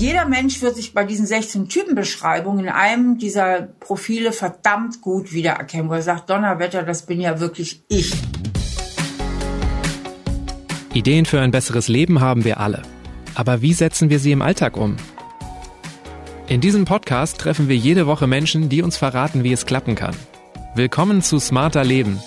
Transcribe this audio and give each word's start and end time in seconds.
Jeder 0.00 0.26
Mensch 0.26 0.62
wird 0.62 0.76
sich 0.76 0.94
bei 0.94 1.02
diesen 1.02 1.26
16 1.26 1.68
Typenbeschreibungen 1.68 2.66
in 2.66 2.70
einem 2.70 3.18
dieser 3.18 3.62
Profile 3.80 4.30
verdammt 4.30 5.00
gut 5.00 5.32
wiedererkennen, 5.32 5.90
wo 5.90 5.94
er 5.94 6.02
sagt, 6.02 6.30
Donnerwetter, 6.30 6.84
das 6.84 7.04
bin 7.04 7.20
ja 7.20 7.40
wirklich 7.40 7.82
ich. 7.88 8.12
Ideen 10.94 11.26
für 11.26 11.40
ein 11.40 11.50
besseres 11.50 11.88
Leben 11.88 12.20
haben 12.20 12.44
wir 12.44 12.60
alle. 12.60 12.82
Aber 13.34 13.60
wie 13.60 13.72
setzen 13.72 14.08
wir 14.08 14.20
sie 14.20 14.30
im 14.30 14.40
Alltag 14.40 14.76
um? 14.76 14.96
In 16.46 16.60
diesem 16.60 16.84
Podcast 16.84 17.38
treffen 17.38 17.68
wir 17.68 17.76
jede 17.76 18.06
Woche 18.06 18.28
Menschen, 18.28 18.68
die 18.68 18.82
uns 18.82 18.96
verraten, 18.96 19.42
wie 19.42 19.52
es 19.52 19.66
klappen 19.66 19.96
kann. 19.96 20.14
Willkommen 20.76 21.22
zu 21.22 21.40
Smarter 21.40 21.82
Leben. 21.82 22.20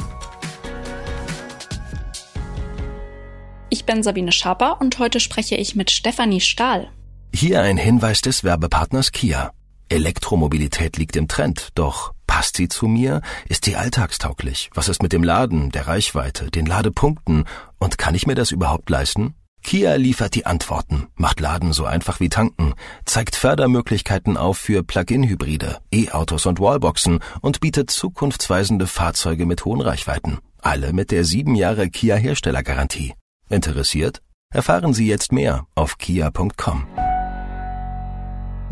Ich 3.69 3.85
bin 3.85 4.03
Sabine 4.03 4.33
Schaper 4.33 4.81
und 4.81 4.99
heute 4.99 5.21
spreche 5.21 5.55
ich 5.55 5.77
mit 5.77 5.89
Stefanie 5.89 6.41
Stahl. 6.41 6.91
Hier 7.33 7.61
ein 7.61 7.77
Hinweis 7.77 8.21
des 8.21 8.43
Werbepartners 8.43 9.11
Kia. 9.11 9.51
Elektromobilität 9.89 10.97
liegt 10.97 11.15
im 11.15 11.27
Trend, 11.27 11.69
doch 11.75 12.13
passt 12.27 12.57
sie 12.57 12.67
zu 12.67 12.87
mir? 12.87 13.21
Ist 13.49 13.65
sie 13.65 13.75
alltagstauglich? 13.75 14.69
Was 14.73 14.89
ist 14.89 15.01
mit 15.01 15.11
dem 15.11 15.23
Laden, 15.23 15.71
der 15.71 15.87
Reichweite, 15.87 16.51
den 16.51 16.65
Ladepunkten? 16.65 17.45
Und 17.79 17.97
kann 17.97 18.15
ich 18.15 18.27
mir 18.27 18.35
das 18.35 18.51
überhaupt 18.51 18.89
leisten? 18.89 19.33
Kia 19.63 19.95
liefert 19.95 20.35
die 20.35 20.45
Antworten, 20.45 21.07
macht 21.15 21.39
Laden 21.39 21.71
so 21.71 21.85
einfach 21.85 22.19
wie 22.19 22.29
tanken, 22.29 22.73
zeigt 23.05 23.35
Fördermöglichkeiten 23.35 24.37
auf 24.37 24.57
für 24.57 24.83
Plug-in-Hybride, 24.83 25.79
E-Autos 25.93 26.45
und 26.45 26.59
Wallboxen 26.59 27.19
und 27.41 27.59
bietet 27.59 27.91
zukunftsweisende 27.91 28.87
Fahrzeuge 28.87 29.45
mit 29.45 29.65
hohen 29.65 29.81
Reichweiten. 29.81 30.39
Alle 30.61 30.93
mit 30.93 31.11
der 31.11 31.25
sieben 31.25 31.55
Jahre 31.55 31.89
Kia 31.89 32.15
Herstellergarantie. 32.15 33.13
Interessiert? 33.49 34.21
Erfahren 34.53 34.93
Sie 34.93 35.07
jetzt 35.07 35.31
mehr 35.31 35.65
auf 35.75 35.97
kia.com. 35.97 36.87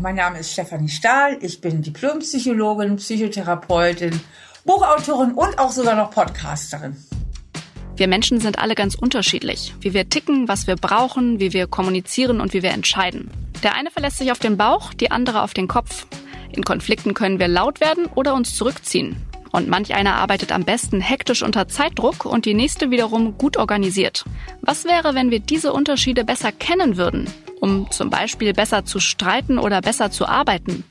Mein 0.00 0.14
Name 0.14 0.38
ist 0.38 0.52
Stefanie 0.52 0.88
Stahl. 0.88 1.36
Ich 1.42 1.60
bin 1.60 1.82
Diplompsychologin, 1.82 2.96
Psychotherapeutin, 2.96 4.18
Buchautorin 4.64 5.32
und 5.32 5.58
auch 5.58 5.70
sogar 5.70 5.94
noch 5.94 6.10
Podcasterin. 6.10 6.96
Wir 7.96 8.08
Menschen 8.08 8.40
sind 8.40 8.58
alle 8.58 8.74
ganz 8.74 8.94
unterschiedlich. 8.94 9.74
Wie 9.82 9.92
wir 9.92 10.08
ticken, 10.08 10.48
was 10.48 10.66
wir 10.66 10.76
brauchen, 10.76 11.38
wie 11.38 11.52
wir 11.52 11.66
kommunizieren 11.66 12.40
und 12.40 12.54
wie 12.54 12.62
wir 12.62 12.70
entscheiden. 12.70 13.30
Der 13.62 13.74
eine 13.74 13.90
verlässt 13.90 14.16
sich 14.16 14.32
auf 14.32 14.38
den 14.38 14.56
Bauch, 14.56 14.94
die 14.94 15.10
andere 15.10 15.42
auf 15.42 15.52
den 15.52 15.68
Kopf. 15.68 16.06
In 16.50 16.64
Konflikten 16.64 17.12
können 17.12 17.38
wir 17.38 17.48
laut 17.48 17.82
werden 17.82 18.06
oder 18.06 18.32
uns 18.32 18.56
zurückziehen. 18.56 19.16
Und 19.52 19.68
manch 19.68 19.94
einer 19.94 20.14
arbeitet 20.14 20.52
am 20.52 20.64
besten 20.64 21.00
hektisch 21.00 21.42
unter 21.42 21.66
Zeitdruck 21.68 22.24
und 22.24 22.44
die 22.44 22.54
nächste 22.54 22.90
wiederum 22.90 23.36
gut 23.36 23.56
organisiert. 23.56 24.24
Was 24.60 24.84
wäre, 24.84 25.14
wenn 25.14 25.30
wir 25.30 25.40
diese 25.40 25.72
Unterschiede 25.72 26.24
besser 26.24 26.52
kennen 26.52 26.96
würden, 26.96 27.28
um 27.60 27.90
zum 27.90 28.10
Beispiel 28.10 28.52
besser 28.52 28.84
zu 28.84 29.00
streiten 29.00 29.58
oder 29.58 29.80
besser 29.80 30.10
zu 30.10 30.26
arbeiten? 30.26 30.84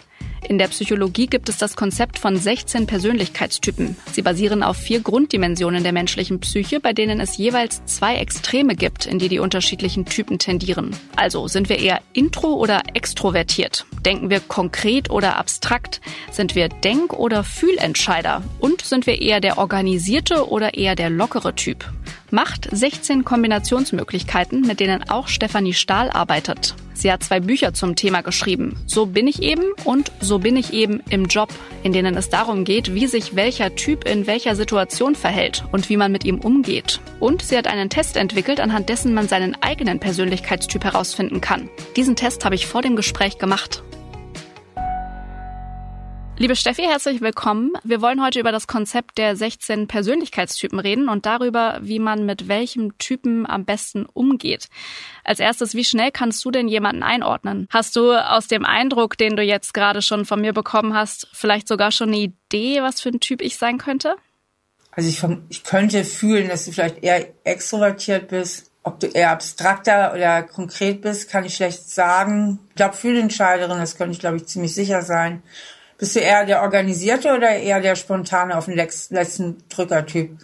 In 0.47 0.57
der 0.57 0.67
Psychologie 0.67 1.27
gibt 1.27 1.49
es 1.49 1.57
das 1.57 1.75
Konzept 1.75 2.17
von 2.17 2.35
16 2.35 2.87
Persönlichkeitstypen. 2.87 3.97
Sie 4.11 4.21
basieren 4.21 4.63
auf 4.63 4.77
vier 4.77 5.01
Grunddimensionen 5.01 5.83
der 5.83 5.91
menschlichen 5.91 6.39
Psyche, 6.39 6.79
bei 6.79 6.93
denen 6.93 7.19
es 7.19 7.37
jeweils 7.37 7.83
zwei 7.85 8.15
Extreme 8.15 8.75
gibt, 8.75 9.05
in 9.05 9.19
die 9.19 9.29
die 9.29 9.39
unterschiedlichen 9.39 10.05
Typen 10.05 10.39
tendieren. 10.39 10.95
Also 11.15 11.47
sind 11.47 11.69
wir 11.69 11.79
eher 11.79 12.01
intro 12.13 12.53
oder 12.53 12.81
extrovertiert? 12.93 13.85
Denken 14.05 14.29
wir 14.29 14.39
konkret 14.39 15.09
oder 15.09 15.37
abstrakt? 15.37 16.01
Sind 16.31 16.55
wir 16.55 16.69
Denk- 16.69 17.13
oder 17.13 17.43
Fühlentscheider? 17.43 18.41
Und 18.59 18.81
sind 18.81 19.05
wir 19.05 19.21
eher 19.21 19.41
der 19.41 19.57
organisierte 19.57 20.49
oder 20.49 20.75
eher 20.75 20.95
der 20.95 21.09
lockere 21.09 21.55
Typ? 21.55 21.85
Macht 22.31 22.69
16 22.71 23.25
Kombinationsmöglichkeiten, 23.25 24.61
mit 24.61 24.79
denen 24.79 25.09
auch 25.09 25.27
Stefanie 25.27 25.73
Stahl 25.73 26.09
arbeitet. 26.09 26.75
Sie 26.93 27.11
hat 27.11 27.23
zwei 27.23 27.39
Bücher 27.39 27.73
zum 27.73 27.95
Thema 27.95 28.21
geschrieben. 28.21 28.75
So 28.85 29.05
bin 29.05 29.25
ich 29.27 29.41
eben 29.41 29.63
und 29.85 30.11
So 30.19 30.39
bin 30.39 30.57
ich 30.57 30.73
eben 30.73 31.01
im 31.09 31.25
Job, 31.25 31.49
in 31.81 31.93
denen 31.93 32.15
es 32.15 32.29
darum 32.29 32.65
geht, 32.65 32.93
wie 32.93 33.07
sich 33.07 33.35
welcher 33.35 33.73
Typ 33.75 34.05
in 34.05 34.27
welcher 34.27 34.55
Situation 34.55 35.15
verhält 35.15 35.63
und 35.71 35.89
wie 35.89 35.97
man 35.97 36.11
mit 36.11 36.25
ihm 36.25 36.39
umgeht. 36.39 36.99
Und 37.19 37.41
sie 37.41 37.57
hat 37.57 37.67
einen 37.67 37.89
Test 37.89 38.17
entwickelt, 38.17 38.59
anhand 38.59 38.89
dessen 38.89 39.13
man 39.13 39.27
seinen 39.27 39.55
eigenen 39.61 39.99
Persönlichkeitstyp 39.99 40.83
herausfinden 40.83 41.39
kann. 41.41 41.69
Diesen 41.95 42.15
Test 42.15 42.43
habe 42.43 42.55
ich 42.55 42.67
vor 42.67 42.81
dem 42.81 42.95
Gespräch 42.95 43.37
gemacht. 43.37 43.81
Liebe 46.41 46.55
Steffi, 46.55 46.83
herzlich 46.83 47.19
willkommen. 47.19 47.73
Wir 47.83 48.01
wollen 48.01 48.23
heute 48.23 48.39
über 48.39 48.53
das 48.53 48.65
Konzept 48.65 49.17
der 49.17 49.35
16 49.35 49.87
Persönlichkeitstypen 49.89 50.79
reden 50.79 51.09
und 51.09 51.25
darüber, 51.25 51.79
wie 51.81 51.99
man 51.99 52.25
mit 52.25 52.47
welchem 52.47 52.97
Typen 52.97 53.45
am 53.45 53.65
besten 53.65 54.05
umgeht. 54.05 54.69
Als 55.25 55.41
erstes, 55.41 55.75
wie 55.75 55.83
schnell 55.83 56.11
kannst 56.11 56.45
du 56.45 56.49
denn 56.49 56.69
jemanden 56.69 57.03
einordnen? 57.03 57.67
Hast 57.71 57.97
du 57.97 58.13
aus 58.13 58.47
dem 58.47 58.63
Eindruck, 58.63 59.17
den 59.17 59.35
du 59.35 59.43
jetzt 59.43 59.73
gerade 59.73 60.01
schon 60.01 60.23
von 60.23 60.39
mir 60.39 60.53
bekommen 60.53 60.93
hast, 60.93 61.27
vielleicht 61.33 61.67
sogar 61.67 61.91
schon 61.91 62.07
eine 62.07 62.19
Idee, 62.19 62.81
was 62.81 63.01
für 63.01 63.09
ein 63.09 63.19
Typ 63.19 63.41
ich 63.41 63.57
sein 63.57 63.77
könnte? 63.77 64.15
Also 64.91 65.09
ich, 65.09 65.21
ich 65.49 65.65
könnte 65.65 66.05
fühlen, 66.05 66.47
dass 66.47 66.63
du 66.63 66.71
vielleicht 66.71 67.03
eher 67.03 67.27
extrovertiert 67.43 68.29
bist. 68.29 68.71
Ob 68.83 69.01
du 69.01 69.07
eher 69.07 69.31
abstrakter 69.31 70.13
oder 70.13 70.43
konkret 70.43 71.01
bist, 71.01 71.29
kann 71.29 71.43
ich 71.43 71.55
schlecht 71.55 71.89
sagen. 71.89 72.59
Ich 72.69 72.75
glaube, 72.75 72.95
Fühlentscheiderin, 72.95 73.77
das 73.77 73.97
könnte 73.97 74.13
ich, 74.13 74.19
glaube 74.19 74.37
ich, 74.37 74.47
ziemlich 74.47 74.73
sicher 74.73 75.01
sein. 75.01 75.43
Bist 75.99 76.15
du 76.15 76.21
eher 76.21 76.45
der 76.45 76.61
Organisierte 76.61 77.35
oder 77.35 77.49
eher 77.49 77.81
der 77.81 77.95
Spontane 77.95 78.57
auf 78.57 78.65
den 78.65 78.75
letzten 78.75 79.57
Drückertyp? 79.67 80.39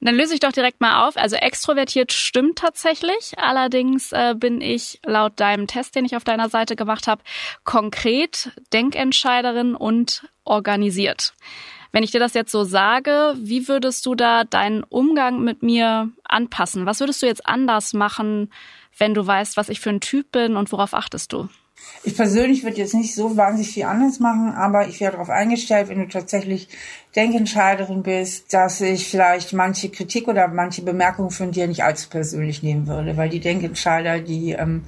Dann 0.00 0.16
löse 0.16 0.34
ich 0.34 0.40
doch 0.40 0.52
direkt 0.52 0.80
mal 0.80 1.06
auf. 1.06 1.16
Also 1.16 1.36
extrovertiert 1.36 2.12
stimmt 2.12 2.58
tatsächlich. 2.58 3.34
Allerdings 3.36 4.12
äh, 4.12 4.34
bin 4.36 4.60
ich 4.60 5.00
laut 5.04 5.38
deinem 5.38 5.68
Test, 5.68 5.94
den 5.94 6.04
ich 6.04 6.16
auf 6.16 6.24
deiner 6.24 6.48
Seite 6.48 6.74
gemacht 6.74 7.06
habe, 7.06 7.22
konkret 7.64 8.50
Denkentscheiderin 8.72 9.76
und 9.76 10.28
organisiert. 10.44 11.34
Wenn 11.92 12.02
ich 12.02 12.10
dir 12.10 12.20
das 12.20 12.34
jetzt 12.34 12.52
so 12.52 12.64
sage, 12.64 13.34
wie 13.36 13.68
würdest 13.68 14.06
du 14.06 14.14
da 14.14 14.44
deinen 14.44 14.82
Umgang 14.84 15.40
mit 15.42 15.62
mir 15.62 16.10
anpassen? 16.24 16.86
Was 16.86 17.00
würdest 17.00 17.22
du 17.22 17.26
jetzt 17.26 17.46
anders 17.46 17.92
machen, 17.92 18.52
wenn 18.96 19.14
du 19.14 19.26
weißt, 19.26 19.56
was 19.56 19.68
ich 19.68 19.80
für 19.80 19.90
ein 19.90 20.00
Typ 20.00 20.32
bin 20.32 20.56
und 20.56 20.72
worauf 20.72 20.94
achtest 20.94 21.32
du? 21.32 21.48
Ich 22.02 22.16
persönlich 22.16 22.64
würde 22.64 22.78
jetzt 22.78 22.94
nicht 22.94 23.14
so 23.14 23.36
wahnsinnig 23.36 23.72
viel 23.72 23.84
anders 23.84 24.20
machen, 24.20 24.52
aber 24.54 24.88
ich 24.88 25.00
wäre 25.00 25.12
darauf 25.12 25.28
eingestellt, 25.28 25.88
wenn 25.88 25.98
du 25.98 26.08
tatsächlich 26.08 26.68
Denkentscheiderin 27.14 28.02
bist, 28.02 28.52
dass 28.54 28.80
ich 28.80 29.08
vielleicht 29.08 29.52
manche 29.52 29.90
Kritik 29.90 30.28
oder 30.28 30.48
manche 30.48 30.82
Bemerkungen 30.82 31.30
von 31.30 31.50
dir 31.50 31.66
nicht 31.66 31.84
allzu 31.84 32.08
persönlich 32.08 32.62
nehmen 32.62 32.86
würde, 32.86 33.16
weil 33.16 33.28
die 33.28 33.40
Denkentscheider, 33.40 34.20
die 34.20 34.52
ähm, 34.52 34.84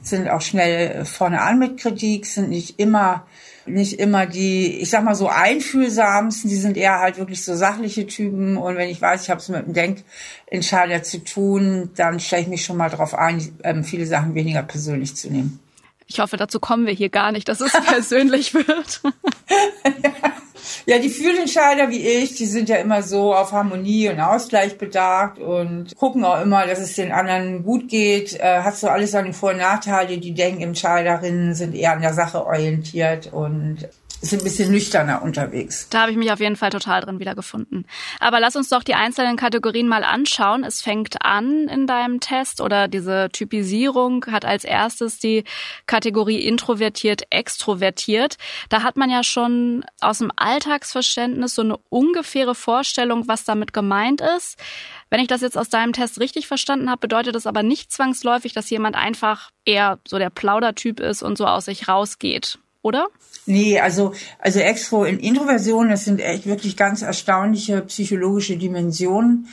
sind 0.00 0.28
auch 0.28 0.40
schnell 0.40 1.04
vorne 1.04 1.40
an 1.40 1.58
mit 1.58 1.78
Kritik, 1.78 2.26
sind 2.26 2.50
nicht 2.50 2.78
immer 2.78 3.26
nicht 3.66 3.98
immer 3.98 4.26
die, 4.26 4.80
ich 4.80 4.90
sag 4.90 5.04
mal 5.04 5.14
so 5.14 5.28
einfühlsamsten, 5.28 6.50
die 6.50 6.56
sind 6.56 6.76
eher 6.76 7.00
halt 7.00 7.18
wirklich 7.18 7.42
so 7.42 7.54
sachliche 7.54 8.06
Typen 8.06 8.56
und 8.56 8.76
wenn 8.76 8.90
ich 8.90 9.00
weiß, 9.00 9.22
ich 9.22 9.30
habe 9.30 9.40
es 9.40 9.48
mit 9.48 9.64
einem 9.64 9.72
Denkentscheider 9.72 11.02
zu 11.02 11.24
tun, 11.24 11.90
dann 11.96 12.20
stelle 12.20 12.42
ich 12.42 12.48
mich 12.48 12.64
schon 12.64 12.76
mal 12.76 12.90
darauf 12.90 13.14
ein, 13.14 13.56
ähm, 13.62 13.84
viele 13.84 14.06
Sachen 14.06 14.34
weniger 14.34 14.62
persönlich 14.62 15.16
zu 15.16 15.30
nehmen. 15.30 15.60
Ich 16.06 16.20
hoffe, 16.20 16.36
dazu 16.36 16.60
kommen 16.60 16.86
wir 16.86 16.92
hier 16.92 17.08
gar 17.08 17.32
nicht, 17.32 17.48
dass 17.48 17.60
es 17.60 17.72
persönlich 17.86 18.54
wird. 18.54 19.00
ja, 20.86 20.98
die 20.98 21.08
Fühlentscheider 21.08 21.90
wie 21.90 22.06
ich, 22.06 22.36
die 22.36 22.46
sind 22.46 22.68
ja 22.68 22.76
immer 22.76 23.02
so 23.02 23.34
auf 23.34 23.52
Harmonie 23.52 24.08
und 24.10 24.20
Ausgleich 24.20 24.76
bedacht 24.76 25.38
und 25.38 25.96
gucken 25.96 26.24
auch 26.24 26.40
immer, 26.42 26.66
dass 26.66 26.78
es 26.78 26.94
den 26.94 27.12
anderen 27.12 27.64
gut 27.64 27.88
geht. 27.88 28.38
Äh, 28.38 28.60
hat 28.62 28.76
so 28.76 28.88
alles 28.88 29.12
seine 29.12 29.32
Vor- 29.32 29.52
und 29.52 29.58
Nachteile. 29.58 30.18
Die 30.18 30.34
Denkentscheiderinnen 30.34 31.54
sind 31.54 31.74
eher 31.74 31.92
an 31.92 32.02
der 32.02 32.14
Sache 32.14 32.44
orientiert 32.44 33.32
und 33.32 33.88
ist 34.24 34.40
ein 34.40 34.44
bisschen 34.44 34.70
nüchterner 34.70 35.22
unterwegs. 35.22 35.88
Da 35.90 36.02
habe 36.02 36.10
ich 36.10 36.16
mich 36.16 36.32
auf 36.32 36.40
jeden 36.40 36.56
Fall 36.56 36.70
total 36.70 37.02
drin 37.02 37.20
wiedergefunden. 37.20 37.86
Aber 38.20 38.40
lass 38.40 38.56
uns 38.56 38.68
doch 38.68 38.82
die 38.82 38.94
einzelnen 38.94 39.36
Kategorien 39.36 39.86
mal 39.86 40.02
anschauen. 40.02 40.64
Es 40.64 40.82
fängt 40.82 41.24
an 41.24 41.68
in 41.68 41.86
deinem 41.86 42.20
Test 42.20 42.60
oder 42.60 42.88
diese 42.88 43.28
Typisierung 43.30 44.24
hat 44.26 44.44
als 44.44 44.64
erstes 44.64 45.18
die 45.18 45.44
Kategorie 45.86 46.40
introvertiert, 46.40 47.22
extrovertiert. 47.30 48.36
Da 48.70 48.82
hat 48.82 48.96
man 48.96 49.10
ja 49.10 49.22
schon 49.22 49.84
aus 50.00 50.18
dem 50.18 50.32
Alltagsverständnis 50.34 51.54
so 51.54 51.62
eine 51.62 51.76
ungefähre 51.90 52.54
Vorstellung, 52.54 53.28
was 53.28 53.44
damit 53.44 53.72
gemeint 53.72 54.20
ist. 54.20 54.58
Wenn 55.10 55.20
ich 55.20 55.28
das 55.28 55.42
jetzt 55.42 55.58
aus 55.58 55.68
deinem 55.68 55.92
Test 55.92 56.18
richtig 56.18 56.46
verstanden 56.46 56.90
habe, 56.90 56.98
bedeutet 57.00 57.34
das 57.34 57.46
aber 57.46 57.62
nicht 57.62 57.92
zwangsläufig, 57.92 58.52
dass 58.52 58.70
jemand 58.70 58.96
einfach 58.96 59.50
eher 59.64 59.98
so 60.06 60.18
der 60.18 60.30
Plaudertyp 60.30 60.98
ist 60.98 61.22
und 61.22 61.38
so 61.38 61.46
aus 61.46 61.66
sich 61.66 61.88
rausgeht, 61.88 62.58
oder? 62.84 63.08
Nee, 63.46 63.80
also, 63.80 64.12
also 64.38 64.60
Extro 64.60 65.04
in 65.04 65.18
Introversion, 65.18 65.88
das 65.88 66.04
sind 66.04 66.20
echt 66.20 66.46
wirklich 66.46 66.76
ganz 66.76 67.02
erstaunliche 67.02 67.80
psychologische 67.82 68.56
Dimensionen. 68.56 69.48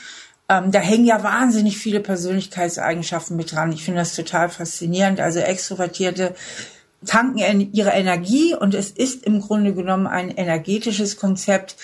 Ähm, 0.49 0.71
da 0.71 0.79
hängen 0.79 1.05
ja 1.05 1.23
wahnsinnig 1.23 1.77
viele 1.77 2.01
Persönlichkeitseigenschaften 2.01 3.37
mit 3.37 3.53
dran. 3.53 3.71
Ich 3.71 3.83
finde 3.83 4.01
das 4.01 4.15
total 4.15 4.49
faszinierend. 4.49 5.19
Also 5.19 5.39
Extrovertierte 5.39 6.35
tanken 7.05 7.71
ihre 7.73 7.91
Energie 7.91 8.53
und 8.53 8.73
es 8.75 8.91
ist 8.91 9.25
im 9.25 9.41
Grunde 9.41 9.73
genommen 9.73 10.07
ein 10.07 10.29
energetisches 10.29 11.17
Konzept, 11.17 11.77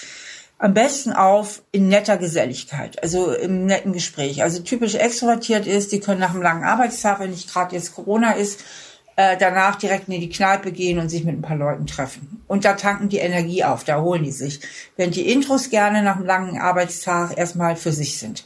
am 0.60 0.74
besten 0.74 1.14
auf 1.14 1.62
in 1.72 1.88
netter 1.88 2.18
Geselligkeit, 2.18 3.02
also 3.02 3.32
im 3.32 3.66
netten 3.66 3.94
Gespräch. 3.94 4.44
Also 4.44 4.62
typisch 4.62 4.96
extrovertiert 4.96 5.68
ist, 5.68 5.92
die 5.92 6.00
können 6.00 6.20
nach 6.20 6.34
einem 6.34 6.42
langen 6.42 6.64
Arbeitstag, 6.64 7.20
wenn 7.20 7.32
nicht 7.32 7.52
gerade 7.52 7.76
jetzt 7.76 7.96
Corona 7.96 8.32
ist, 8.32 8.64
äh, 9.18 9.36
danach 9.36 9.76
direkt 9.76 10.08
in 10.08 10.22
die 10.22 10.30
Kneipe 10.30 10.72
gehen 10.72 11.00
und 11.00 11.10
sich 11.10 11.26
mit 11.26 11.36
ein 11.36 11.42
paar 11.42 11.58
Leuten 11.58 11.88
treffen. 11.88 12.42
Und 12.48 12.64
da 12.64 12.74
tanken 12.74 13.10
die 13.10 13.18
Energie 13.18 13.64
auf, 13.64 13.84
da 13.84 14.00
holen 14.00 14.24
die 14.24 14.32
sich. 14.32 14.62
Während 14.96 15.16
die 15.16 15.30
Intros 15.30 15.70
gerne 15.70 16.04
nach 16.04 16.16
einem 16.16 16.26
langen 16.26 16.62
Arbeitstag 16.62 17.38
erstmal 17.38 17.76
für 17.76 17.92
sich 17.92 18.20
sind. 18.20 18.46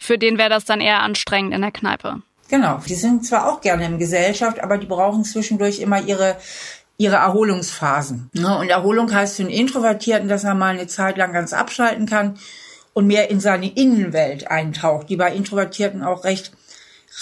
Für 0.00 0.18
den 0.18 0.36
wäre 0.36 0.50
das 0.50 0.64
dann 0.64 0.80
eher 0.80 1.00
anstrengend 1.00 1.54
in 1.54 1.62
der 1.62 1.70
Kneipe. 1.70 2.22
Genau, 2.48 2.80
die 2.86 2.96
sind 2.96 3.24
zwar 3.24 3.48
auch 3.48 3.60
gerne 3.60 3.86
in 3.86 3.98
Gesellschaft, 3.98 4.60
aber 4.60 4.78
die 4.78 4.86
brauchen 4.86 5.24
zwischendurch 5.24 5.78
immer 5.78 6.02
ihre 6.02 6.36
ihre 6.96 7.16
Erholungsphasen. 7.16 8.28
Ne? 8.34 8.58
Und 8.58 8.68
Erholung 8.68 9.10
heißt 9.10 9.36
für 9.36 9.42
einen 9.44 9.50
Introvertierten, 9.50 10.28
dass 10.28 10.44
er 10.44 10.54
mal 10.54 10.74
eine 10.74 10.86
Zeit 10.86 11.16
lang 11.16 11.32
ganz 11.32 11.54
abschalten 11.54 12.04
kann 12.04 12.36
und 12.92 13.06
mehr 13.06 13.30
in 13.30 13.40
seine 13.40 13.70
Innenwelt 13.70 14.50
eintaucht, 14.50 15.08
die 15.08 15.16
bei 15.16 15.32
Introvertierten 15.32 16.02
auch 16.02 16.24
recht 16.24 16.52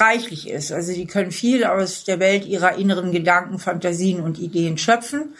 reichlich 0.00 0.48
ist. 0.48 0.72
Also 0.72 0.92
die 0.92 1.06
können 1.06 1.30
viel 1.30 1.64
aus 1.64 2.04
der 2.04 2.20
Welt 2.20 2.44
ihrer 2.46 2.76
inneren 2.76 3.12
Gedanken, 3.12 3.58
Fantasien 3.58 4.20
und 4.20 4.38
Ideen 4.38 4.78
schöpfen. 4.78 5.34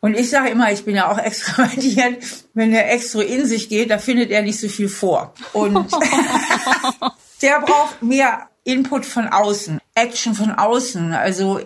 Und 0.00 0.14
ich 0.16 0.30
sage 0.30 0.48
immer, 0.48 0.72
ich 0.72 0.84
bin 0.84 0.96
ja 0.96 1.10
auch 1.10 1.18
extrovertiert, 1.24 2.22
wenn 2.54 2.72
der 2.72 2.92
Extro 2.92 3.20
in 3.20 3.46
sich 3.46 3.68
geht, 3.68 3.90
da 3.90 3.98
findet 3.98 4.30
er 4.30 4.42
nicht 4.42 4.58
so 4.58 4.68
viel 4.68 4.88
vor. 4.88 5.34
Und 5.52 5.90
der 7.42 7.60
braucht 7.60 8.02
mehr 8.02 8.48
Input 8.64 9.06
von 9.06 9.28
außen, 9.28 9.80
Action 9.94 10.34
von 10.34 10.52
außen. 10.52 11.12
Also 11.12 11.60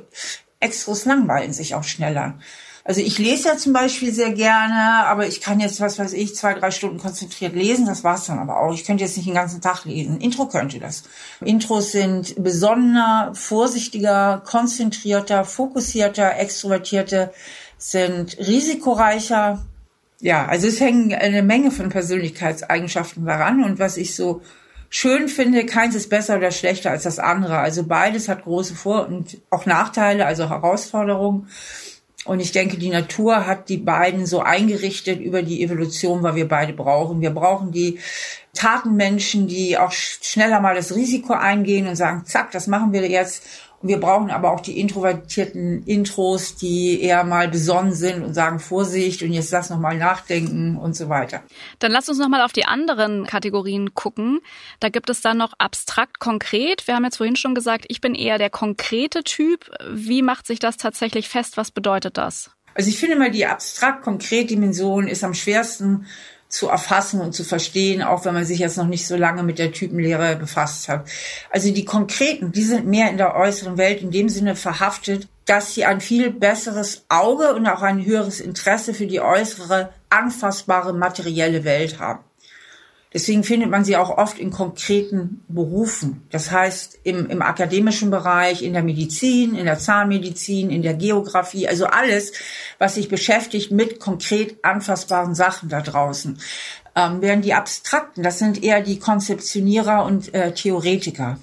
Extros 0.60 1.04
langweilen 1.04 1.52
sich 1.52 1.74
auch 1.74 1.84
schneller. 1.84 2.38
Also 2.86 3.00
ich 3.00 3.18
lese 3.18 3.48
ja 3.48 3.56
zum 3.56 3.72
Beispiel 3.72 4.12
sehr 4.12 4.32
gerne, 4.32 5.06
aber 5.06 5.26
ich 5.26 5.40
kann 5.40 5.58
jetzt, 5.58 5.80
was 5.80 5.98
weiß 5.98 6.12
ich, 6.12 6.36
zwei, 6.36 6.52
drei 6.52 6.70
Stunden 6.70 6.98
konzentriert 6.98 7.54
lesen, 7.54 7.86
das 7.86 8.04
war's 8.04 8.26
dann 8.26 8.38
aber 8.38 8.60
auch. 8.60 8.74
Ich 8.74 8.84
könnte 8.84 9.02
jetzt 9.02 9.16
nicht 9.16 9.26
den 9.26 9.34
ganzen 9.34 9.62
Tag 9.62 9.86
lesen. 9.86 10.20
Intro 10.20 10.46
könnte 10.46 10.78
das. 10.78 11.04
Intros 11.42 11.92
sind 11.92 12.34
besonderer, 12.42 13.34
vorsichtiger, 13.34 14.42
konzentrierter, 14.44 15.46
fokussierter, 15.46 16.38
extrovertierte, 16.38 17.32
sind 17.78 18.36
risikoreicher. 18.36 19.64
Ja, 20.20 20.44
also 20.44 20.66
es 20.66 20.78
hängen 20.78 21.14
eine 21.14 21.42
Menge 21.42 21.70
von 21.70 21.88
Persönlichkeitseigenschaften 21.88 23.24
daran 23.24 23.64
und 23.64 23.78
was 23.78 23.96
ich 23.96 24.14
so 24.14 24.42
schön 24.90 25.28
finde, 25.28 25.66
keins 25.66 25.94
ist 25.94 26.10
besser 26.10 26.36
oder 26.36 26.50
schlechter 26.50 26.90
als 26.90 27.04
das 27.04 27.18
andere. 27.18 27.58
Also 27.58 27.84
beides 27.84 28.28
hat 28.28 28.44
große 28.44 28.74
Vor- 28.74 29.08
und 29.08 29.38
auch 29.48 29.64
Nachteile, 29.64 30.26
also 30.26 30.50
Herausforderungen. 30.50 31.48
Und 32.24 32.40
ich 32.40 32.52
denke, 32.52 32.78
die 32.78 32.88
Natur 32.88 33.46
hat 33.46 33.68
die 33.68 33.76
beiden 33.76 34.24
so 34.24 34.40
eingerichtet 34.40 35.20
über 35.20 35.42
die 35.42 35.62
Evolution, 35.62 36.22
weil 36.22 36.36
wir 36.36 36.48
beide 36.48 36.72
brauchen. 36.72 37.20
Wir 37.20 37.30
brauchen 37.30 37.70
die 37.70 37.98
Tatenmenschen, 38.54 39.46
die 39.46 39.76
auch 39.76 39.92
schneller 39.92 40.60
mal 40.60 40.74
das 40.74 40.94
Risiko 40.94 41.34
eingehen 41.34 41.86
und 41.86 41.96
sagen, 41.96 42.24
zack, 42.24 42.50
das 42.52 42.66
machen 42.66 42.92
wir 42.92 43.06
jetzt. 43.08 43.42
Wir 43.86 44.00
brauchen 44.00 44.30
aber 44.30 44.50
auch 44.50 44.60
die 44.60 44.80
introvertierten 44.80 45.84
Intros, 45.84 46.56
die 46.56 47.02
eher 47.02 47.22
mal 47.22 47.48
besonnen 47.48 47.92
sind 47.92 48.24
und 48.24 48.32
sagen 48.32 48.58
Vorsicht 48.58 49.22
und 49.22 49.30
jetzt 49.30 49.52
lass 49.52 49.68
noch 49.68 49.78
mal 49.78 49.98
nachdenken 49.98 50.78
und 50.78 50.96
so 50.96 51.10
weiter. 51.10 51.42
Dann 51.80 51.92
lass 51.92 52.08
uns 52.08 52.18
noch 52.18 52.30
mal 52.30 52.42
auf 52.42 52.54
die 52.54 52.64
anderen 52.64 53.26
Kategorien 53.26 53.92
gucken. 53.92 54.40
Da 54.80 54.88
gibt 54.88 55.10
es 55.10 55.20
dann 55.20 55.36
noch 55.36 55.52
abstrakt 55.58 56.18
konkret. 56.18 56.86
Wir 56.86 56.94
haben 56.94 57.04
jetzt 57.04 57.18
vorhin 57.18 57.36
schon 57.36 57.54
gesagt, 57.54 57.84
ich 57.88 58.00
bin 58.00 58.14
eher 58.14 58.38
der 58.38 58.48
konkrete 58.48 59.22
Typ. 59.22 59.70
Wie 59.92 60.22
macht 60.22 60.46
sich 60.46 60.58
das 60.58 60.78
tatsächlich 60.78 61.28
fest? 61.28 61.58
Was 61.58 61.70
bedeutet 61.70 62.16
das? 62.16 62.52
Also 62.74 62.88
ich 62.88 62.98
finde 62.98 63.16
mal, 63.16 63.30
die 63.30 63.44
abstrakt 63.44 64.02
konkret 64.02 64.48
Dimension 64.48 65.06
ist 65.06 65.22
am 65.24 65.34
schwersten 65.34 66.06
zu 66.54 66.68
erfassen 66.68 67.20
und 67.20 67.32
zu 67.32 67.42
verstehen, 67.42 68.00
auch 68.00 68.24
wenn 68.24 68.32
man 68.32 68.44
sich 68.44 68.60
jetzt 68.60 68.76
noch 68.76 68.86
nicht 68.86 69.08
so 69.08 69.16
lange 69.16 69.42
mit 69.42 69.58
der 69.58 69.72
Typenlehre 69.72 70.36
befasst 70.36 70.88
hat. 70.88 71.08
Also 71.50 71.72
die 71.72 71.84
konkreten, 71.84 72.52
die 72.52 72.62
sind 72.62 72.86
mehr 72.86 73.10
in 73.10 73.16
der 73.16 73.34
äußeren 73.34 73.76
Welt 73.76 74.02
in 74.02 74.12
dem 74.12 74.28
Sinne 74.28 74.54
verhaftet, 74.54 75.26
dass 75.46 75.74
sie 75.74 75.84
ein 75.84 76.00
viel 76.00 76.30
besseres 76.30 77.06
Auge 77.08 77.54
und 77.54 77.66
auch 77.66 77.82
ein 77.82 78.04
höheres 78.04 78.38
Interesse 78.38 78.94
für 78.94 79.06
die 79.06 79.20
äußere, 79.20 79.92
anfassbare, 80.10 80.92
materielle 80.92 81.64
Welt 81.64 81.98
haben. 81.98 82.20
Deswegen 83.14 83.44
findet 83.44 83.70
man 83.70 83.84
sie 83.84 83.96
auch 83.96 84.18
oft 84.18 84.40
in 84.40 84.50
konkreten 84.50 85.44
Berufen. 85.46 86.26
Das 86.30 86.50
heißt, 86.50 86.98
im, 87.04 87.30
im 87.30 87.42
akademischen 87.42 88.10
Bereich, 88.10 88.62
in 88.62 88.72
der 88.72 88.82
Medizin, 88.82 89.54
in 89.54 89.66
der 89.66 89.78
Zahnmedizin, 89.78 90.68
in 90.68 90.82
der 90.82 90.94
Geografie, 90.94 91.68
also 91.68 91.86
alles, 91.86 92.32
was 92.78 92.96
sich 92.96 93.08
beschäftigt 93.08 93.70
mit 93.70 94.00
konkret 94.00 94.56
anfassbaren 94.64 95.36
Sachen 95.36 95.68
da 95.68 95.80
draußen. 95.80 96.40
Ähm, 96.96 97.18
während 97.20 97.44
die 97.44 97.54
Abstrakten, 97.54 98.24
das 98.24 98.40
sind 98.40 98.64
eher 98.64 98.80
die 98.80 98.98
Konzeptionierer 98.98 100.04
und 100.04 100.34
äh, 100.34 100.52
Theoretiker. 100.52 101.38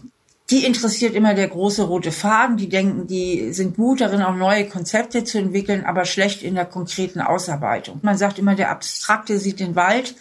Die 0.50 0.66
interessiert 0.66 1.16
immer 1.16 1.34
der 1.34 1.48
große 1.48 1.84
rote 1.84 2.12
Faden. 2.12 2.58
Die 2.58 2.68
denken, 2.68 3.08
die 3.08 3.54
sind 3.54 3.78
gut 3.78 4.02
darin, 4.02 4.22
auch 4.22 4.36
neue 4.36 4.68
Konzepte 4.68 5.24
zu 5.24 5.38
entwickeln, 5.38 5.86
aber 5.86 6.04
schlecht 6.04 6.44
in 6.44 6.56
der 6.56 6.66
konkreten 6.66 7.22
Ausarbeitung. 7.22 8.00
Man 8.02 8.18
sagt 8.18 8.40
immer, 8.40 8.56
der 8.56 8.72
Abstrakte 8.72 9.40
sieht 9.40 9.62
den 9.62 9.78
Wald 9.78 10.16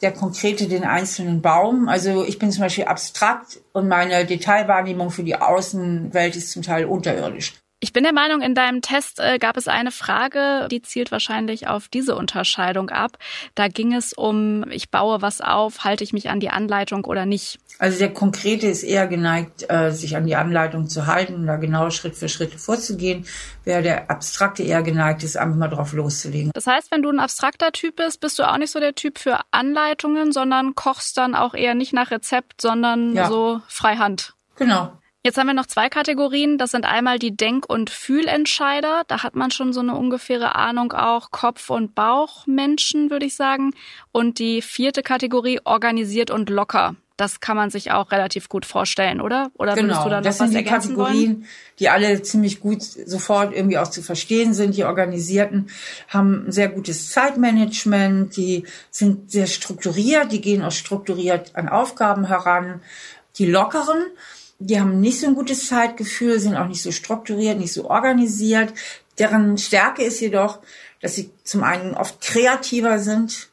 der 0.00 0.12
konkrete 0.12 0.68
den 0.68 0.84
einzelnen 0.84 1.42
Baum. 1.42 1.88
Also 1.88 2.24
ich 2.24 2.38
bin 2.38 2.52
zum 2.52 2.62
Beispiel 2.62 2.84
abstrakt 2.84 3.60
und 3.72 3.88
meine 3.88 4.24
Detailwahrnehmung 4.24 5.10
für 5.10 5.24
die 5.24 5.36
Außenwelt 5.36 6.36
ist 6.36 6.52
zum 6.52 6.62
Teil 6.62 6.84
unterirdisch. 6.84 7.54
Ich 7.80 7.92
bin 7.92 8.02
der 8.02 8.12
Meinung, 8.12 8.40
in 8.40 8.56
deinem 8.56 8.82
Test 8.82 9.20
äh, 9.20 9.38
gab 9.38 9.56
es 9.56 9.68
eine 9.68 9.92
Frage, 9.92 10.66
die 10.68 10.82
zielt 10.82 11.12
wahrscheinlich 11.12 11.68
auf 11.68 11.86
diese 11.86 12.16
Unterscheidung 12.16 12.90
ab. 12.90 13.18
Da 13.54 13.68
ging 13.68 13.94
es 13.94 14.12
um, 14.12 14.68
ich 14.70 14.90
baue 14.90 15.22
was 15.22 15.40
auf, 15.40 15.84
halte 15.84 16.02
ich 16.02 16.12
mich 16.12 16.28
an 16.28 16.40
die 16.40 16.50
Anleitung 16.50 17.04
oder 17.04 17.24
nicht. 17.24 17.60
Also 17.78 18.00
der 18.00 18.12
Konkrete 18.12 18.66
ist 18.66 18.82
eher 18.82 19.06
geneigt, 19.06 19.70
äh, 19.70 19.92
sich 19.92 20.16
an 20.16 20.26
die 20.26 20.34
Anleitung 20.34 20.88
zu 20.88 21.06
halten 21.06 21.34
und 21.34 21.46
da 21.46 21.54
genau 21.54 21.90
Schritt 21.90 22.16
für 22.16 22.28
Schritt 22.28 22.52
vorzugehen, 22.54 23.26
während 23.62 23.86
der 23.86 24.10
Abstrakte 24.10 24.64
eher 24.64 24.82
geneigt 24.82 25.22
ist, 25.22 25.36
einfach 25.36 25.56
mal 25.56 25.68
drauf 25.68 25.92
loszulegen. 25.92 26.50
Das 26.54 26.66
heißt, 26.66 26.90
wenn 26.90 27.02
du 27.02 27.10
ein 27.10 27.20
abstrakter 27.20 27.70
Typ 27.70 27.94
bist, 27.94 28.18
bist 28.20 28.40
du 28.40 28.42
auch 28.42 28.58
nicht 28.58 28.72
so 28.72 28.80
der 28.80 28.96
Typ 28.96 29.18
für 29.18 29.38
Anleitungen, 29.52 30.32
sondern 30.32 30.74
kochst 30.74 31.16
dann 31.16 31.36
auch 31.36 31.54
eher 31.54 31.76
nicht 31.76 31.92
nach 31.92 32.10
Rezept, 32.10 32.60
sondern 32.60 33.14
ja. 33.14 33.28
so 33.28 33.60
freihand. 33.68 34.34
Genau. 34.56 34.97
Jetzt 35.24 35.36
haben 35.36 35.48
wir 35.48 35.54
noch 35.54 35.66
zwei 35.66 35.88
Kategorien. 35.88 36.58
Das 36.58 36.70
sind 36.70 36.84
einmal 36.84 37.18
die 37.18 37.36
Denk- 37.36 37.68
und 37.68 37.90
Fühlentscheider. 37.90 39.02
Da 39.08 39.22
hat 39.22 39.34
man 39.34 39.50
schon 39.50 39.72
so 39.72 39.80
eine 39.80 39.96
ungefähre 39.96 40.54
Ahnung 40.54 40.92
auch 40.92 41.30
Kopf- 41.30 41.70
und 41.70 41.94
Bauchmenschen, 41.94 43.10
würde 43.10 43.26
ich 43.26 43.34
sagen. 43.34 43.72
Und 44.12 44.38
die 44.38 44.62
vierte 44.62 45.02
Kategorie 45.02 45.60
organisiert 45.64 46.30
und 46.30 46.50
locker. 46.50 46.94
Das 47.18 47.40
kann 47.40 47.56
man 47.56 47.68
sich 47.68 47.90
auch 47.90 48.12
relativ 48.12 48.48
gut 48.48 48.64
vorstellen, 48.64 49.20
oder? 49.20 49.50
Oder 49.54 49.74
genau, 49.74 49.88
würdest 49.88 50.04
du 50.04 50.08
da 50.08 50.16
noch 50.18 50.22
das 50.22 50.38
was 50.38 50.50
sind 50.50 50.60
die 50.60 50.70
Kategorien, 50.70 51.34
wollen? 51.34 51.46
die 51.80 51.88
alle 51.88 52.22
ziemlich 52.22 52.60
gut 52.60 52.80
sofort 52.80 53.52
irgendwie 53.52 53.76
auch 53.76 53.88
zu 53.88 54.02
verstehen 54.02 54.54
sind. 54.54 54.76
Die 54.76 54.84
Organisierten 54.84 55.68
haben 56.06 56.46
ein 56.46 56.52
sehr 56.52 56.68
gutes 56.68 57.10
Zeitmanagement, 57.10 58.36
die 58.36 58.66
sind 58.92 59.32
sehr 59.32 59.48
strukturiert, 59.48 60.30
die 60.30 60.40
gehen 60.40 60.62
auch 60.62 60.70
strukturiert 60.70 61.56
an 61.56 61.68
Aufgaben 61.68 62.24
heran. 62.28 62.82
Die 63.36 63.46
Lockeren, 63.46 64.04
die 64.58 64.80
haben 64.80 65.00
nicht 65.00 65.20
so 65.20 65.26
ein 65.26 65.34
gutes 65.34 65.66
Zeitgefühl, 65.66 66.40
sind 66.40 66.56
auch 66.56 66.66
nicht 66.66 66.82
so 66.82 66.90
strukturiert, 66.90 67.58
nicht 67.58 67.72
so 67.72 67.88
organisiert. 67.88 68.72
Deren 69.18 69.56
Stärke 69.58 70.02
ist 70.02 70.20
jedoch, 70.20 70.58
dass 71.00 71.14
sie 71.14 71.30
zum 71.44 71.62
einen 71.62 71.94
oft 71.94 72.20
kreativer 72.20 72.98
sind 72.98 73.48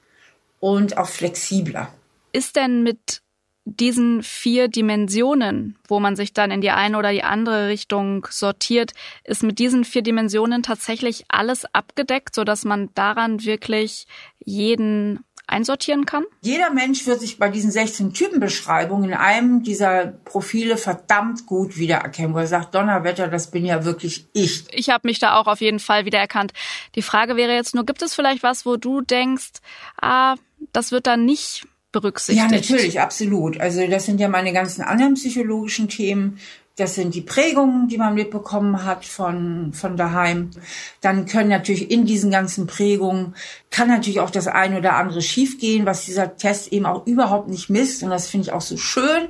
und 0.59 0.97
auch 0.97 1.07
flexibler. 1.07 1.93
Ist 2.31 2.55
denn 2.55 2.83
mit 2.83 3.21
diesen 3.65 4.21
vier 4.21 4.67
Dimensionen, 4.67 5.77
wo 5.87 5.99
man 5.99 6.15
sich 6.15 6.33
dann 6.33 6.51
in 6.51 6.61
die 6.61 6.69
eine 6.69 6.97
oder 6.97 7.11
die 7.11 7.23
andere 7.23 7.67
Richtung 7.67 8.27
sortiert, 8.29 8.91
ist 9.23 9.41
mit 9.41 9.57
diesen 9.57 9.83
vier 9.83 10.03
Dimensionen 10.03 10.61
tatsächlich 10.61 11.25
alles 11.29 11.65
abgedeckt, 11.73 12.35
so 12.35 12.43
dass 12.43 12.63
man 12.63 12.89
daran 12.93 13.43
wirklich 13.43 14.05
jeden 14.43 15.23
einsortieren 15.47 16.05
kann? 16.05 16.25
Jeder 16.41 16.71
Mensch 16.71 17.05
wird 17.05 17.19
sich 17.19 17.37
bei 17.37 17.49
diesen 17.49 17.71
16 17.71 18.13
Typenbeschreibungen 18.13 19.11
in 19.11 19.15
einem 19.15 19.63
dieser 19.63 20.07
Profile 20.07 20.77
verdammt 20.77 21.45
gut 21.45 21.77
wiedererkennen, 21.77 22.33
wo 22.33 22.39
er 22.39 22.47
sagt, 22.47 22.75
Donnerwetter, 22.75 23.27
das 23.27 23.51
bin 23.51 23.65
ja 23.65 23.85
wirklich 23.85 24.27
ich. 24.33 24.65
Ich 24.71 24.89
habe 24.89 25.07
mich 25.07 25.19
da 25.19 25.35
auch 25.35 25.47
auf 25.47 25.61
jeden 25.61 25.79
Fall 25.79 26.05
wiedererkannt. 26.05 26.53
Die 26.95 27.01
Frage 27.01 27.35
wäre 27.35 27.53
jetzt 27.53 27.75
nur, 27.75 27.85
gibt 27.85 28.01
es 28.01 28.13
vielleicht 28.13 28.43
was, 28.43 28.65
wo 28.65 28.77
du 28.77 29.01
denkst, 29.01 29.53
ah, 30.01 30.35
das 30.73 30.91
wird 30.91 31.07
dann 31.07 31.25
nicht 31.25 31.67
berücksichtigt. 31.91 32.51
Ja, 32.51 32.55
natürlich, 32.55 32.99
absolut. 32.99 33.59
Also 33.59 33.87
das 33.87 34.05
sind 34.05 34.19
ja 34.19 34.27
meine 34.27 34.51
ganzen 34.51 34.81
anderen 34.81 35.13
psychologischen 35.13 35.87
Themen. 35.87 36.39
Das 36.77 36.95
sind 36.95 37.15
die 37.15 37.21
Prägungen, 37.21 37.87
die 37.87 37.97
man 37.97 38.15
mitbekommen 38.15 38.83
hat 38.83 39.05
von, 39.05 39.71
von 39.71 39.95
daheim. 39.95 40.51
Dann 40.99 41.25
können 41.25 41.49
natürlich 41.49 41.89
in 41.89 42.05
diesen 42.05 42.31
ganzen 42.31 42.67
Prägungen, 42.67 43.33
kann 43.71 43.87
natürlich 43.87 44.19
auch 44.19 44.29
das 44.29 44.47
eine 44.47 44.79
oder 44.79 44.97
andere 44.97 45.21
schiefgehen, 45.21 45.85
was 45.85 46.03
dieser 46.03 46.35
Test 46.35 46.73
eben 46.73 46.85
auch 46.85 47.07
überhaupt 47.07 47.47
nicht 47.47 47.69
misst. 47.69 48.03
Und 48.03 48.09
das 48.09 48.27
finde 48.27 48.47
ich 48.47 48.53
auch 48.53 48.61
so 48.61 48.75
schön. 48.75 49.29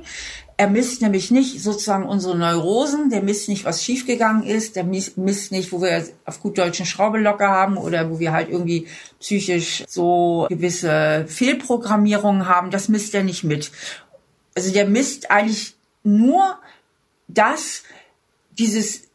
Er 0.58 0.68
misst 0.68 1.02
nämlich 1.02 1.30
nicht 1.30 1.62
sozusagen 1.62 2.06
unsere 2.08 2.36
Neurosen, 2.36 3.10
der 3.10 3.22
misst 3.22 3.48
nicht, 3.48 3.66
was 3.66 3.84
schiefgegangen 3.84 4.42
ist, 4.42 4.74
der 4.74 4.84
misst 4.84 5.52
nicht, 5.52 5.70
wo 5.70 5.82
wir 5.82 6.02
auf 6.24 6.40
gut 6.40 6.56
deutschen 6.56 6.86
Schraube 6.86 7.18
locker 7.18 7.48
haben 7.48 7.76
oder 7.76 8.10
wo 8.10 8.18
wir 8.18 8.32
halt 8.32 8.48
irgendwie 8.48 8.88
psychisch 9.20 9.84
so 9.86 10.46
gewisse 10.48 11.26
Fehlprogrammierungen 11.28 12.48
haben. 12.48 12.70
Das 12.70 12.88
misst 12.88 13.14
er 13.14 13.22
nicht 13.22 13.44
mit. 13.44 13.70
Also 14.54 14.72
der 14.72 14.86
misst 14.86 15.30
eigentlich 15.30 15.74
nur, 16.02 16.58
dass 17.28 17.82
dieses 18.58 19.08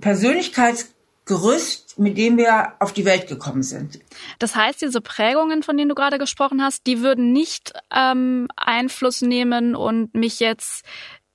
Persönlichkeitsgerüst, 0.00 1.98
mit 1.98 2.18
dem 2.18 2.36
wir 2.36 2.74
auf 2.80 2.92
die 2.92 3.04
Welt 3.04 3.28
gekommen 3.28 3.62
sind. 3.62 4.00
Das 4.38 4.54
heißt, 4.56 4.82
diese 4.82 5.00
Prägungen, 5.00 5.62
von 5.62 5.76
denen 5.76 5.88
du 5.88 5.94
gerade 5.94 6.18
gesprochen 6.18 6.62
hast, 6.62 6.86
die 6.86 7.00
würden 7.00 7.32
nicht 7.32 7.72
ähm, 7.94 8.48
Einfluss 8.56 9.22
nehmen 9.22 9.74
und 9.74 10.14
mich 10.14 10.40
jetzt 10.40 10.84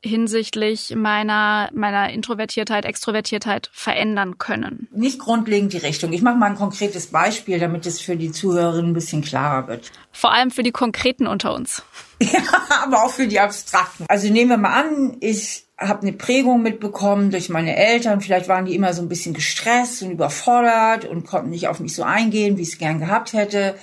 hinsichtlich 0.01 0.93
meiner, 0.95 1.69
meiner 1.73 2.09
Introvertiertheit, 2.09 2.85
Extrovertiertheit 2.85 3.69
verändern 3.73 4.37
können? 4.37 4.87
Nicht 4.91 5.19
grundlegend 5.19 5.73
die 5.73 5.77
Richtung. 5.77 6.13
Ich 6.13 6.21
mache 6.21 6.37
mal 6.37 6.47
ein 6.47 6.55
konkretes 6.55 7.07
Beispiel, 7.07 7.59
damit 7.59 7.85
es 7.85 7.99
für 7.99 8.15
die 8.15 8.31
Zuhörerinnen 8.31 8.91
ein 8.91 8.93
bisschen 8.93 9.21
klarer 9.21 9.67
wird. 9.67 9.91
Vor 10.11 10.33
allem 10.33 10.51
für 10.51 10.63
die 10.63 10.71
Konkreten 10.71 11.27
unter 11.27 11.53
uns. 11.53 11.83
Ja, 12.21 12.41
aber 12.83 13.05
auch 13.05 13.11
für 13.11 13.27
die 13.27 13.39
Abstrakten. 13.39 14.05
Also 14.09 14.29
nehmen 14.29 14.49
wir 14.49 14.57
mal 14.57 14.73
an, 14.73 15.15
ich 15.21 15.63
habe 15.77 16.01
eine 16.01 16.11
Prägung 16.11 16.61
mitbekommen 16.61 17.31
durch 17.31 17.47
meine 17.47 17.77
Eltern. 17.77 18.19
Vielleicht 18.19 18.49
waren 18.49 18.65
die 18.65 18.75
immer 18.75 18.93
so 18.93 19.01
ein 19.01 19.07
bisschen 19.07 19.33
gestresst 19.33 20.01
und 20.03 20.11
überfordert 20.11 21.05
und 21.05 21.25
konnten 21.25 21.49
nicht 21.49 21.69
auf 21.69 21.79
mich 21.79 21.95
so 21.95 22.03
eingehen, 22.03 22.57
wie 22.57 22.63
ich 22.63 22.73
es 22.73 22.77
gern 22.77 22.99
gehabt 22.99 23.31
hätte. 23.31 23.75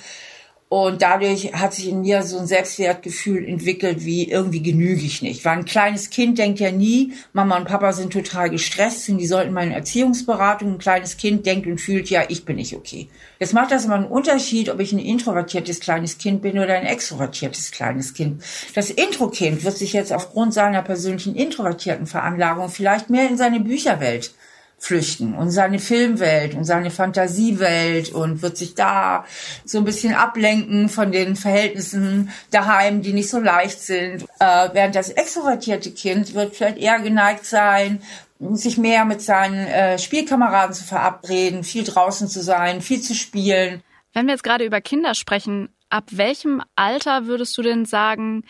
Und 0.69 1.01
dadurch 1.01 1.53
hat 1.53 1.73
sich 1.73 1.87
in 1.87 2.01
mir 2.01 2.23
so 2.23 2.37
ein 2.37 2.45
Selbstwertgefühl 2.45 3.47
entwickelt, 3.47 4.03
wie 4.03 4.29
irgendwie 4.29 4.61
genüge 4.61 5.01
ich 5.01 5.21
nicht. 5.21 5.45
Weil 5.45 5.59
ein 5.59 5.65
kleines 5.65 6.09
Kind 6.09 6.37
denkt 6.37 6.59
ja 6.59 6.71
nie, 6.71 7.13
Mama 7.31 7.55
und 7.55 7.67
Papa 7.69 7.93
sind 7.93 8.11
total 8.11 8.49
gestresst 8.49 9.07
und 9.07 9.17
die 9.17 9.27
sollten 9.27 9.53
meine 9.53 9.73
Erziehungsberatung. 9.75 10.73
Ein 10.73 10.77
kleines 10.77 11.15
Kind 11.15 11.45
denkt 11.45 11.67
und 11.67 11.79
fühlt, 11.79 12.09
ja, 12.09 12.23
ich 12.27 12.43
bin 12.43 12.57
nicht 12.57 12.75
okay. 12.75 13.07
Jetzt 13.39 13.53
macht 13.53 13.71
das 13.71 13.85
immer 13.85 13.95
einen 13.95 14.07
Unterschied, 14.07 14.69
ob 14.69 14.81
ich 14.81 14.91
ein 14.91 14.99
introvertiertes 14.99 15.79
kleines 15.79 16.17
Kind 16.17 16.41
bin 16.41 16.59
oder 16.59 16.73
ein 16.73 16.85
extrovertiertes 16.85 17.71
kleines 17.71 18.13
Kind. 18.13 18.43
Das 18.75 18.89
Intro-Kind 18.89 19.63
wird 19.63 19.77
sich 19.77 19.93
jetzt 19.93 20.11
aufgrund 20.11 20.53
seiner 20.53 20.81
persönlichen 20.81 21.35
introvertierten 21.35 22.07
Veranlagung 22.07 22.67
vielleicht 22.67 23.09
mehr 23.09 23.29
in 23.29 23.37
seine 23.37 23.61
Bücherwelt 23.61 24.33
flüchten 24.79 25.33
und 25.33 25.49
seine 25.49 25.79
Filmwelt 25.79 26.53
und 26.53 26.63
seine 26.63 26.91
Fantasiewelt 26.91 28.13
und 28.13 28.41
wird 28.41 28.57
sich 28.57 28.75
da 28.75 29.25
so 29.65 29.79
ein 29.79 29.85
bisschen 29.85 30.13
ablenken 30.13 30.87
von 30.87 31.11
den 31.11 31.35
Verhältnissen 31.35 32.29
daheim, 32.51 33.01
die 33.01 33.13
nicht 33.13 33.29
so 33.29 33.39
leicht 33.39 33.81
sind. 33.81 34.23
Äh, 34.39 34.69
während 34.73 34.95
das 34.95 35.09
extrovertierte 35.09 35.91
Kind 35.91 36.35
wird 36.35 36.55
vielleicht 36.55 36.77
eher 36.77 36.99
geneigt 36.99 37.45
sein, 37.45 38.01
sich 38.39 38.77
mehr 38.77 39.03
mit 39.05 39.21
seinen 39.21 39.65
äh, 39.65 39.97
Spielkameraden 39.97 40.75
zu 40.75 40.83
verabreden, 40.83 41.63
viel 41.63 41.83
draußen 41.83 42.27
zu 42.27 42.43
sein, 42.43 42.81
viel 42.81 43.01
zu 43.01 43.15
spielen. 43.15 43.81
Wenn 44.13 44.27
wir 44.27 44.33
jetzt 44.33 44.43
gerade 44.43 44.63
über 44.63 44.79
Kinder 44.79 45.15
sprechen, 45.15 45.69
ab 45.89 46.05
welchem 46.11 46.61
Alter 46.75 47.25
würdest 47.25 47.57
du 47.57 47.63
denn 47.63 47.85
sagen, 47.85 48.43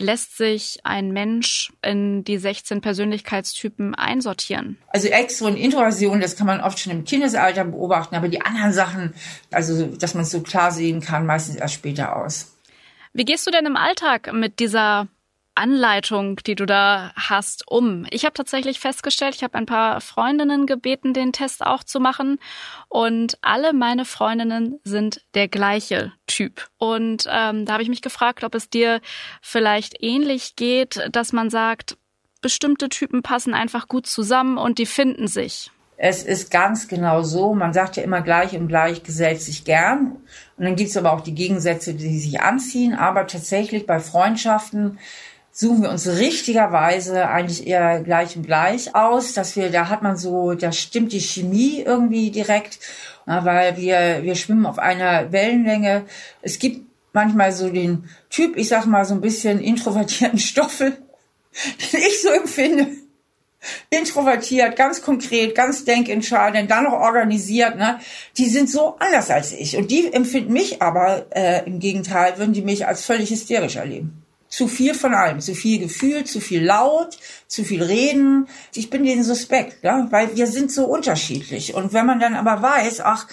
lässt 0.00 0.36
sich 0.36 0.80
ein 0.84 1.12
Mensch 1.12 1.72
in 1.82 2.24
die 2.24 2.38
16 2.38 2.80
Persönlichkeitstypen 2.80 3.94
einsortieren? 3.94 4.78
Also 4.88 5.08
Extro- 5.08 5.46
und 5.46 5.56
Introversion, 5.56 6.20
das 6.20 6.36
kann 6.36 6.46
man 6.46 6.60
oft 6.60 6.78
schon 6.78 6.92
im 6.92 7.04
Kindesalter 7.04 7.64
beobachten, 7.64 8.14
aber 8.14 8.28
die 8.28 8.40
anderen 8.40 8.72
Sachen, 8.72 9.14
also 9.50 9.86
dass 9.86 10.14
man 10.14 10.24
es 10.24 10.30
so 10.30 10.40
klar 10.40 10.72
sehen 10.72 11.00
kann, 11.00 11.26
meistens 11.26 11.56
erst 11.56 11.74
später 11.74 12.16
aus. 12.16 12.56
Wie 13.12 13.24
gehst 13.24 13.46
du 13.46 13.50
denn 13.50 13.66
im 13.66 13.76
Alltag 13.76 14.32
mit 14.32 14.60
dieser 14.60 15.08
Anleitung, 15.60 16.36
die 16.46 16.54
du 16.54 16.64
da 16.64 17.12
hast, 17.14 17.68
um? 17.68 18.06
Ich 18.10 18.24
habe 18.24 18.32
tatsächlich 18.32 18.80
festgestellt, 18.80 19.34
ich 19.34 19.44
habe 19.44 19.56
ein 19.56 19.66
paar 19.66 20.00
Freundinnen 20.00 20.66
gebeten, 20.66 21.12
den 21.12 21.32
Test 21.32 21.64
auch 21.64 21.84
zu 21.84 22.00
machen. 22.00 22.38
Und 22.88 23.38
alle 23.42 23.72
meine 23.72 24.04
Freundinnen 24.04 24.80
sind 24.84 25.22
der 25.34 25.48
gleiche 25.48 26.12
Typ. 26.26 26.68
Und 26.78 27.26
ähm, 27.30 27.66
da 27.66 27.74
habe 27.74 27.82
ich 27.82 27.90
mich 27.90 28.02
gefragt, 28.02 28.42
ob 28.42 28.54
es 28.54 28.70
dir 28.70 29.00
vielleicht 29.42 30.02
ähnlich 30.02 30.56
geht, 30.56 31.06
dass 31.12 31.32
man 31.32 31.50
sagt, 31.50 31.98
bestimmte 32.40 32.88
Typen 32.88 33.22
passen 33.22 33.52
einfach 33.52 33.86
gut 33.86 34.06
zusammen 34.06 34.56
und 34.56 34.78
die 34.78 34.86
finden 34.86 35.28
sich. 35.28 35.70
Es 36.02 36.22
ist 36.22 36.50
ganz 36.50 36.88
genau 36.88 37.22
so. 37.22 37.54
Man 37.54 37.74
sagt 37.74 37.98
ja 37.98 38.02
immer 38.02 38.22
gleich 38.22 38.56
und 38.56 38.68
gleich 38.68 39.02
gesellt 39.02 39.42
sich 39.42 39.66
gern. 39.66 40.12
Und 40.56 40.64
dann 40.64 40.74
gibt 40.74 40.88
es 40.88 40.96
aber 40.96 41.12
auch 41.12 41.20
die 41.20 41.34
Gegensätze, 41.34 41.92
die 41.92 42.18
sich 42.18 42.40
anziehen. 42.40 42.94
Aber 42.94 43.26
tatsächlich 43.26 43.84
bei 43.86 44.00
Freundschaften 44.00 44.98
suchen 45.52 45.82
wir 45.82 45.90
uns 45.90 46.06
richtigerweise 46.06 47.28
eigentlich 47.28 47.66
eher 47.66 48.00
gleich 48.02 48.36
und 48.36 48.46
gleich 48.46 48.94
aus, 48.94 49.32
dass 49.32 49.56
wir, 49.56 49.70
da 49.70 49.88
hat 49.88 50.02
man 50.02 50.16
so, 50.16 50.54
da 50.54 50.72
stimmt 50.72 51.12
die 51.12 51.20
Chemie 51.20 51.82
irgendwie 51.82 52.30
direkt, 52.30 52.78
weil 53.26 53.76
wir, 53.76 54.20
wir 54.22 54.34
schwimmen 54.36 54.66
auf 54.66 54.78
einer 54.78 55.32
Wellenlänge. 55.32 56.04
Es 56.42 56.58
gibt 56.58 56.86
manchmal 57.12 57.52
so 57.52 57.68
den 57.68 58.08
Typ, 58.28 58.56
ich 58.56 58.68
sag 58.68 58.86
mal 58.86 59.04
so 59.04 59.14
ein 59.14 59.20
bisschen 59.20 59.60
introvertierten 59.60 60.38
Stoffel, 60.38 60.92
den 61.92 62.00
ich 62.00 62.22
so 62.22 62.30
empfinde. 62.30 62.86
Introvertiert, 63.90 64.74
ganz 64.74 65.02
konkret, 65.02 65.54
ganz 65.54 65.84
denkentscheidend, 65.84 66.70
dann 66.70 66.84
noch 66.84 66.94
organisiert, 66.94 67.76
ne? 67.76 68.00
Die 68.38 68.48
sind 68.48 68.70
so 68.70 68.96
anders 68.98 69.28
als 69.28 69.52
ich. 69.52 69.76
Und 69.76 69.90
die 69.90 70.10
empfinden 70.10 70.54
mich 70.54 70.80
aber 70.80 71.26
äh, 71.36 71.66
im 71.66 71.78
Gegenteil, 71.78 72.38
würden 72.38 72.54
die 72.54 72.62
mich 72.62 72.86
als 72.86 73.04
völlig 73.04 73.28
hysterisch 73.28 73.76
erleben 73.76 74.19
zu 74.50 74.66
viel 74.68 74.94
von 74.94 75.14
allem, 75.14 75.40
zu 75.40 75.54
viel 75.54 75.78
Gefühl, 75.78 76.24
zu 76.24 76.40
viel 76.40 76.62
laut, 76.62 77.16
zu 77.46 77.64
viel 77.64 77.82
reden. 77.82 78.48
Ich 78.74 78.90
bin 78.90 79.04
denen 79.04 79.24
suspekt, 79.24 79.82
ja, 79.82 80.08
weil 80.10 80.36
wir 80.36 80.48
sind 80.48 80.72
so 80.72 80.84
unterschiedlich. 80.84 81.74
Und 81.74 81.92
wenn 81.94 82.04
man 82.04 82.20
dann 82.20 82.34
aber 82.34 82.60
weiß, 82.60 83.00
ach, 83.00 83.26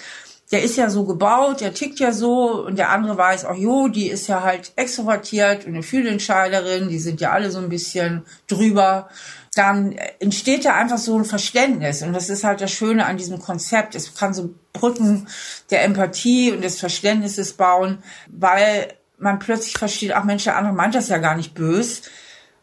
der 0.50 0.62
ist 0.62 0.76
ja 0.76 0.88
so 0.88 1.04
gebaut, 1.04 1.60
der 1.60 1.74
tickt 1.74 1.98
ja 1.98 2.12
so 2.12 2.64
und 2.64 2.78
der 2.78 2.88
andere 2.88 3.18
weiß, 3.18 3.44
ach 3.44 3.56
jo, 3.56 3.88
die 3.88 4.08
ist 4.08 4.28
ja 4.28 4.42
halt 4.42 4.72
extrovertiert 4.76 5.66
und 5.66 5.74
eine 5.74 5.82
Fühlentscheiderin, 5.82 6.88
die 6.88 6.98
sind 6.98 7.20
ja 7.20 7.32
alle 7.32 7.50
so 7.50 7.58
ein 7.58 7.68
bisschen 7.68 8.24
drüber, 8.46 9.10
dann 9.54 9.92
entsteht 10.20 10.64
da 10.64 10.74
einfach 10.74 10.98
so 10.98 11.18
ein 11.18 11.24
Verständnis 11.24 12.02
und 12.02 12.12
das 12.12 12.30
ist 12.30 12.44
halt 12.44 12.60
das 12.60 12.70
Schöne 12.70 13.04
an 13.04 13.18
diesem 13.18 13.40
Konzept. 13.40 13.94
Es 13.94 14.14
kann 14.14 14.32
so 14.32 14.54
Brücken 14.72 15.26
der 15.70 15.82
Empathie 15.82 16.52
und 16.52 16.62
des 16.62 16.78
Verständnisses 16.78 17.54
bauen, 17.54 17.98
weil 18.28 18.94
man 19.18 19.38
plötzlich 19.38 19.74
versteht, 19.74 20.12
ach 20.12 20.24
Mensch, 20.24 20.44
der 20.44 20.56
andere 20.56 20.74
meint 20.74 20.94
das 20.94 21.08
ja 21.08 21.18
gar 21.18 21.36
nicht 21.36 21.54
bös. 21.54 22.02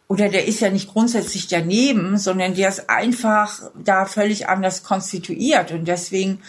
Oder 0.07 0.29
der 0.29 0.45
ist 0.45 0.59
ja 0.59 0.69
nicht 0.69 0.91
grundsätzlich 0.91 1.47
daneben, 1.47 2.17
sondern 2.17 2.53
der 2.53 2.69
ist 2.69 2.89
einfach 2.89 3.71
da 3.75 4.05
völlig 4.05 4.47
anders 4.47 4.83
konstituiert. 4.83 5.71
Und 5.71 5.88
deswegen 5.88 6.41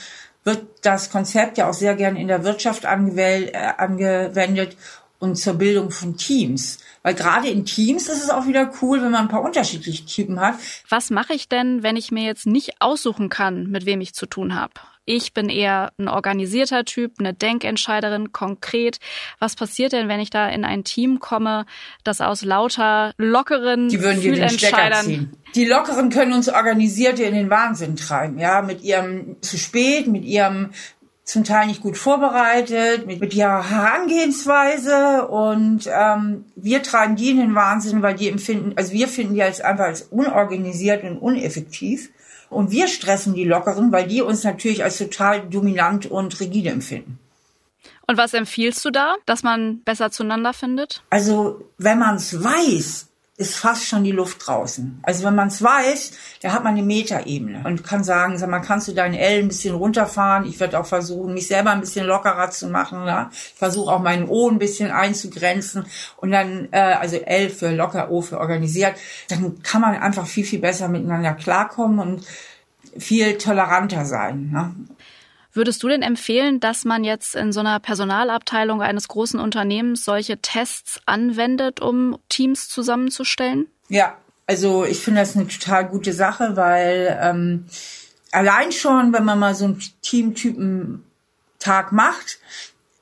wird 0.44 0.66
das 0.82 1.10
Konzept 1.10 1.58
ja 1.58 1.68
auch 1.68 1.74
sehr 1.74 1.94
gern 1.94 2.16
in 2.16 2.28
der 2.28 2.44
Wirtschaft 2.44 2.84
äh, 2.84 3.72
angewendet 3.78 4.76
und 5.18 5.36
zur 5.36 5.54
Bildung 5.54 5.90
von 5.90 6.16
Teams. 6.16 6.78
Weil 7.02 7.14
gerade 7.14 7.48
in 7.48 7.64
Teams 7.64 8.08
ist 8.08 8.22
es 8.22 8.30
auch 8.30 8.46
wieder 8.46 8.70
cool, 8.82 9.00
wenn 9.02 9.10
man 9.10 9.22
ein 9.22 9.28
paar 9.28 9.42
unterschiedliche 9.42 10.04
Typen 10.04 10.40
hat. 10.40 10.56
Was 10.88 11.10
mache 11.10 11.32
ich 11.32 11.48
denn, 11.48 11.82
wenn 11.82 11.96
ich 11.96 12.10
mir 12.10 12.24
jetzt 12.24 12.46
nicht 12.46 12.80
aussuchen 12.80 13.28
kann, 13.28 13.68
mit 13.68 13.86
wem 13.86 14.00
ich 14.00 14.12
zu 14.12 14.26
tun 14.26 14.54
habe? 14.54 14.74
Ich 15.06 15.32
bin 15.32 15.48
eher 15.48 15.92
ein 15.98 16.08
organisierter 16.08 16.84
Typ, 16.84 17.12
eine 17.20 17.32
Denkentscheiderin, 17.32 18.32
konkret. 18.32 18.98
Was 19.38 19.54
passiert 19.54 19.92
denn, 19.92 20.08
wenn 20.08 20.18
ich 20.18 20.30
da 20.30 20.48
in 20.48 20.64
ein 20.64 20.82
Team 20.82 21.20
komme, 21.20 21.64
das 22.02 22.20
aus 22.20 22.42
lauter 22.42 23.12
lockeren 23.16 23.88
Die 23.88 24.02
würden 24.02 24.20
dir 24.20 24.34
den 24.34 24.48
Stecker 24.50 24.90
ziehen. 25.02 25.32
Die 25.54 25.64
Lockeren 25.64 26.10
können 26.10 26.32
uns 26.32 26.48
Organisierte 26.48 27.22
in 27.22 27.34
den 27.34 27.50
Wahnsinn 27.50 27.94
treiben, 27.94 28.38
ja, 28.38 28.62
mit 28.62 28.82
ihrem 28.82 29.36
zu 29.42 29.56
spät, 29.56 30.08
mit 30.08 30.24
ihrem 30.24 30.70
zum 31.22 31.44
Teil 31.44 31.66
nicht 31.66 31.82
gut 31.82 31.96
vorbereitet, 31.96 33.06
mit, 33.06 33.20
mit 33.20 33.34
ihrer 33.34 33.68
Herangehensweise 33.68 35.26
und 35.26 35.88
ähm, 35.92 36.44
wir 36.54 36.82
treiben 36.82 37.16
die 37.16 37.30
in 37.30 37.38
den 37.38 37.54
Wahnsinn, 37.54 38.02
weil 38.02 38.14
die 38.14 38.28
empfinden, 38.28 38.74
also 38.76 38.92
wir 38.92 39.08
finden 39.08 39.34
die 39.34 39.42
als 39.42 39.60
einfach 39.60 39.86
als 39.86 40.02
unorganisiert 40.02 41.02
und 41.04 41.18
uneffektiv. 41.18 42.10
Und 42.50 42.70
wir 42.70 42.88
stressen 42.88 43.34
die 43.34 43.44
Lockeren, 43.44 43.92
weil 43.92 44.06
die 44.06 44.22
uns 44.22 44.44
natürlich 44.44 44.84
als 44.84 44.98
total 44.98 45.48
dominant 45.48 46.06
und 46.06 46.38
rigide 46.40 46.70
empfinden. 46.70 47.18
Und 48.06 48.16
was 48.18 48.34
empfiehlst 48.34 48.84
du 48.84 48.90
da, 48.90 49.16
dass 49.26 49.42
man 49.42 49.82
besser 49.82 50.10
zueinander 50.10 50.52
findet? 50.52 51.02
Also, 51.10 51.64
wenn 51.78 51.98
man 51.98 52.16
es 52.16 52.42
weiß, 52.42 53.08
ist 53.38 53.56
fast 53.56 53.86
schon 53.86 54.02
die 54.02 54.12
Luft 54.12 54.46
draußen. 54.46 54.98
Also 55.02 55.24
wenn 55.24 55.34
man 55.34 55.48
es 55.48 55.62
weiß, 55.62 56.12
da 56.40 56.52
hat 56.52 56.64
man 56.64 56.72
eine 56.72 56.82
Metaebene 56.82 57.62
und 57.64 57.84
kann 57.84 58.02
sagen, 58.02 58.38
sag 58.38 58.48
mal, 58.48 58.60
kannst 58.60 58.88
du 58.88 58.92
deine 58.92 59.18
L 59.18 59.40
ein 59.40 59.48
bisschen 59.48 59.74
runterfahren? 59.74 60.46
Ich 60.46 60.58
werde 60.58 60.80
auch 60.80 60.86
versuchen, 60.86 61.34
mich 61.34 61.46
selber 61.46 61.70
ein 61.70 61.80
bisschen 61.80 62.06
lockerer 62.06 62.50
zu 62.50 62.68
machen. 62.68 63.06
Ja? 63.06 63.30
Ich 63.32 63.54
versuche 63.58 63.92
auch 63.92 64.00
meinen 64.00 64.28
O 64.28 64.48
ein 64.48 64.58
bisschen 64.58 64.90
einzugrenzen 64.90 65.84
und 66.16 66.30
dann, 66.30 66.68
äh, 66.70 66.78
also 66.78 67.16
L 67.16 67.50
für 67.50 67.70
locker, 67.72 68.10
O 68.10 68.22
für 68.22 68.38
organisiert. 68.38 68.96
Dann 69.28 69.62
kann 69.62 69.82
man 69.82 69.96
einfach 69.96 70.26
viel, 70.26 70.44
viel 70.44 70.60
besser 70.60 70.88
miteinander 70.88 71.34
klarkommen 71.34 71.98
und 71.98 72.26
viel 72.98 73.36
toleranter 73.36 74.06
sein. 74.06 74.50
Ne? 74.50 74.74
Würdest 75.56 75.82
du 75.82 75.88
denn 75.88 76.02
empfehlen, 76.02 76.60
dass 76.60 76.84
man 76.84 77.02
jetzt 77.02 77.34
in 77.34 77.50
so 77.50 77.60
einer 77.60 77.80
Personalabteilung 77.80 78.82
eines 78.82 79.08
großen 79.08 79.40
Unternehmens 79.40 80.04
solche 80.04 80.36
Tests 80.36 81.00
anwendet, 81.06 81.80
um 81.80 82.18
Teams 82.28 82.68
zusammenzustellen? 82.68 83.66
Ja, 83.88 84.18
also 84.46 84.84
ich 84.84 85.00
finde 85.00 85.20
das 85.20 85.34
eine 85.34 85.48
total 85.48 85.88
gute 85.88 86.12
Sache, 86.12 86.56
weil 86.56 87.18
ähm, 87.20 87.64
allein 88.32 88.70
schon, 88.70 89.14
wenn 89.14 89.24
man 89.24 89.38
mal 89.38 89.54
so 89.54 89.64
einen 89.64 89.82
Teamtypen-Tag 90.02 91.90
macht, 91.90 92.38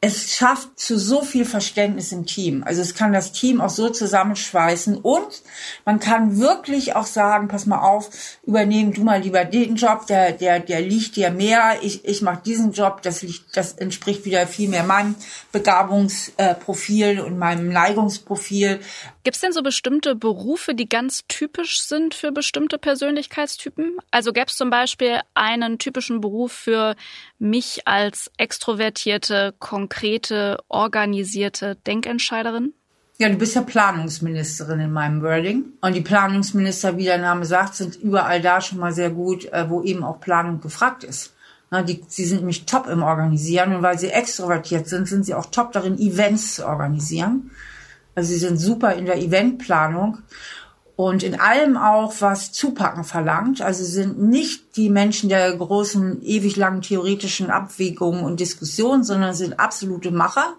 es 0.04 0.34
schafft 0.34 0.78
zu 0.78 0.99
so 0.99 1.23
viel 1.23 1.46
Verständnis 1.46 2.12
im 2.12 2.26
Team. 2.26 2.62
Also 2.62 2.82
es 2.82 2.94
kann 2.94 3.14
das 3.14 3.32
Team 3.32 3.62
auch 3.62 3.70
so 3.70 3.88
zusammenschweißen 3.88 4.99
und 4.99 5.42
man 5.87 5.99
kann 5.99 6.38
wirklich 6.38 6.94
auch 6.94 7.06
sagen, 7.06 7.49
pass 7.49 7.64
mal 7.64 7.80
auf, 7.80 8.11
übernehmen 8.44 8.92
du 8.92 9.02
mal 9.02 9.23
lieber 9.23 9.46
den 9.46 9.76
Job, 9.76 10.06
der 10.06 10.32
der 10.32 10.61
der 10.61 10.82
liegt 10.82 11.16
dir 11.16 11.30
mehr. 11.30 11.78
Ich 11.80 12.04
ich 12.04 12.20
mache 12.20 12.42
diesen 12.44 12.73
Job, 12.73 13.00
das 13.00 13.23
liegt, 13.23 13.56
das 13.56 13.73
entspricht 13.73 14.26
wieder 14.26 14.46
viel 14.46 14.68
mehr 14.68 14.84
meinem 14.84 15.14
Begabungsprofil 15.52 17.20
und 17.20 17.38
meinem 17.38 17.70
Neigungsprofil. 17.70 18.80
Gibt 19.25 19.37
es 19.37 19.40
denn 19.40 19.52
so 19.52 19.62
bestimmte 19.62 20.14
Berufe, 20.14 20.75
die 20.75 20.87
ganz 20.87 21.23
typisch 21.28 21.81
sind 21.81 22.12
für 22.12 22.31
bestimmte 22.31 22.76
Persönlichkeitstypen? 22.76 23.97
Also 24.11 24.35
gäbe 24.35 24.49
es 24.49 24.57
zum 24.57 24.69
Beispiel 24.69 25.21
einen 25.33 25.78
typischen 25.78 26.21
Beruf 26.21 26.52
für 26.52 26.95
mich 27.38 27.88
als 27.88 28.31
extrovertierte, 28.37 29.54
konkrete, 29.59 30.59
organisierte 30.69 31.76
Denkentscheiderin? 31.87 32.75
Ja, 33.16 33.31
du 33.31 33.37
bist 33.37 33.54
ja 33.54 33.62
Planungsministerin 33.62 34.81
in 34.81 34.93
meinem 34.93 35.23
Wording. 35.23 35.73
Und 35.81 35.95
die 35.95 36.02
Planungsminister, 36.02 36.99
wie 36.99 37.04
der 37.04 37.19
Name 37.19 37.47
sagt, 37.47 37.76
sind 37.76 37.97
überall 37.97 38.43
da 38.43 38.61
schon 38.61 38.78
mal 38.78 38.93
sehr 38.93 39.09
gut, 39.09 39.47
äh, 39.47 39.71
wo 39.71 39.83
eben 39.83 40.04
auch 40.04 40.21
Planung 40.21 40.61
gefragt 40.61 41.02
ist. 41.02 41.33
die, 41.88 42.04
sie 42.09 42.26
sind 42.26 42.40
nämlich 42.40 42.66
top 42.66 42.88
im 42.88 43.02
Organisieren 43.02 43.75
und 43.75 43.83
weil 43.83 43.99
sie 43.99 44.11
extrovertiert 44.11 44.87
sind, 44.87 45.09
sind 45.09 45.25
sie 45.25 45.35
auch 45.35 45.47
top 45.47 45.73
darin, 45.73 45.99
Events 45.99 46.57
zu 46.57 46.66
organisieren. 46.66 47.50
Also 48.14 48.33
sie 48.33 48.38
sind 48.38 48.59
super 48.59 48.94
in 48.94 49.06
der 49.06 49.18
Eventplanung 49.18 50.18
und 50.97 51.23
in 51.23 51.40
allem 51.40 51.76
auch, 51.76 52.14
was 52.21 52.52
Zupacken 52.52 53.04
verlangt. 53.04 53.61
Also 53.61 53.85
sie 53.85 53.90
sind 53.90 54.23
nicht 54.23 54.76
die 54.76 54.90
Menschen 54.90 55.28
der 55.28 55.56
großen, 55.56 56.23
ewig 56.23 56.56
langen 56.56 56.83
theoretischen 56.83 57.50
Abwägungen 57.50 58.23
und 58.25 58.40
Diskussionen, 58.40 59.02
sondern 59.02 59.35
sind 59.35 59.59
absolute 59.59 60.12
Macher 60.12 60.54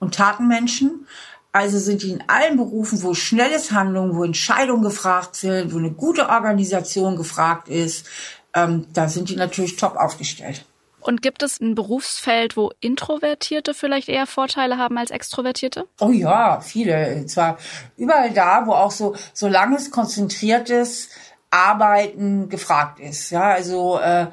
und 0.00 0.14
Tatenmenschen. 0.14 1.06
Also 1.52 1.78
sind 1.78 2.02
die 2.02 2.10
in 2.10 2.24
allen 2.28 2.56
Berufen, 2.56 3.02
wo 3.02 3.14
schnelles 3.14 3.70
Handeln, 3.72 4.16
wo 4.16 4.24
Entscheidungen 4.24 4.82
gefragt 4.82 5.36
sind, 5.36 5.72
wo 5.72 5.78
eine 5.78 5.92
gute 5.92 6.28
Organisation 6.28 7.16
gefragt 7.16 7.68
ist, 7.68 8.06
ähm, 8.54 8.86
da 8.92 9.08
sind 9.08 9.28
die 9.28 9.36
natürlich 9.36 9.76
top 9.76 9.96
aufgestellt. 9.96 10.64
Und 11.02 11.20
gibt 11.20 11.42
es 11.42 11.60
ein 11.60 11.74
Berufsfeld, 11.74 12.56
wo 12.56 12.70
Introvertierte 12.80 13.74
vielleicht 13.74 14.08
eher 14.08 14.26
Vorteile 14.26 14.78
haben 14.78 14.96
als 14.98 15.10
Extrovertierte? 15.10 15.86
Oh 16.00 16.10
ja, 16.10 16.60
viele. 16.60 17.26
Zwar 17.26 17.58
überall 17.96 18.30
da, 18.30 18.66
wo 18.66 18.72
auch 18.72 18.92
so, 18.92 19.16
so 19.32 19.48
langes, 19.48 19.90
konzentriertes 19.90 21.08
Arbeiten 21.50 22.48
gefragt 22.48 23.00
ist. 23.00 23.30
Ja, 23.30 23.50
also, 23.50 23.98
äh, 23.98 24.28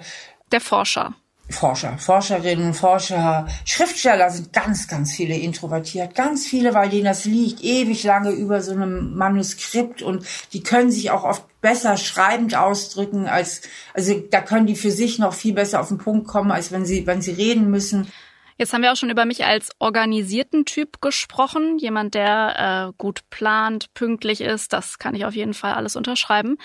Der 0.51 0.61
Forscher. 0.61 1.13
Forscher, 1.49 1.97
Forscherinnen, 1.97 2.73
Forscher, 2.73 3.47
Schriftsteller 3.65 4.29
sind 4.29 4.53
ganz, 4.53 4.87
ganz 4.87 5.13
viele 5.13 5.35
introvertiert. 5.35 6.13
Ganz 6.15 6.45
viele, 6.45 6.73
weil 6.73 6.89
denen 6.89 7.05
das 7.05 7.25
liegt, 7.25 7.63
ewig 7.63 8.03
lange 8.03 8.31
über 8.31 8.61
so 8.61 8.71
einem 8.71 9.15
Manuskript 9.15 10.01
und 10.01 10.25
die 10.53 10.61
können 10.61 10.91
sich 10.91 11.11
auch 11.11 11.23
oft 11.23 11.43
besser 11.61 11.97
schreibend 11.97 12.55
ausdrücken 12.55 13.27
als, 13.27 13.61
also 13.93 14.13
da 14.31 14.41
können 14.41 14.67
die 14.67 14.75
für 14.75 14.91
sich 14.91 15.19
noch 15.19 15.33
viel 15.33 15.53
besser 15.53 15.81
auf 15.81 15.89
den 15.89 15.97
Punkt 15.97 16.27
kommen, 16.27 16.51
als 16.51 16.71
wenn 16.71 16.85
sie, 16.85 17.05
wenn 17.07 17.21
sie 17.21 17.31
reden 17.31 17.69
müssen. 17.69 18.11
Jetzt 18.59 18.73
haben 18.73 18.81
wir 18.81 18.91
auch 18.91 18.97
schon 18.97 19.09
über 19.09 19.23
mich 19.23 19.45
als 19.45 19.71
organisierten 19.79 20.65
Typ 20.65 20.99
gesprochen. 20.99 21.77
Jemand, 21.77 22.13
der 22.13 22.89
äh, 22.89 22.93
gut 22.97 23.21
plant, 23.29 23.93
pünktlich 23.93 24.41
ist. 24.41 24.73
Das 24.73 24.99
kann 24.99 25.15
ich 25.15 25.23
auf 25.23 25.33
jeden 25.33 25.53
Fall 25.53 25.73
alles 25.73 25.95
unterschreiben. 25.95 26.57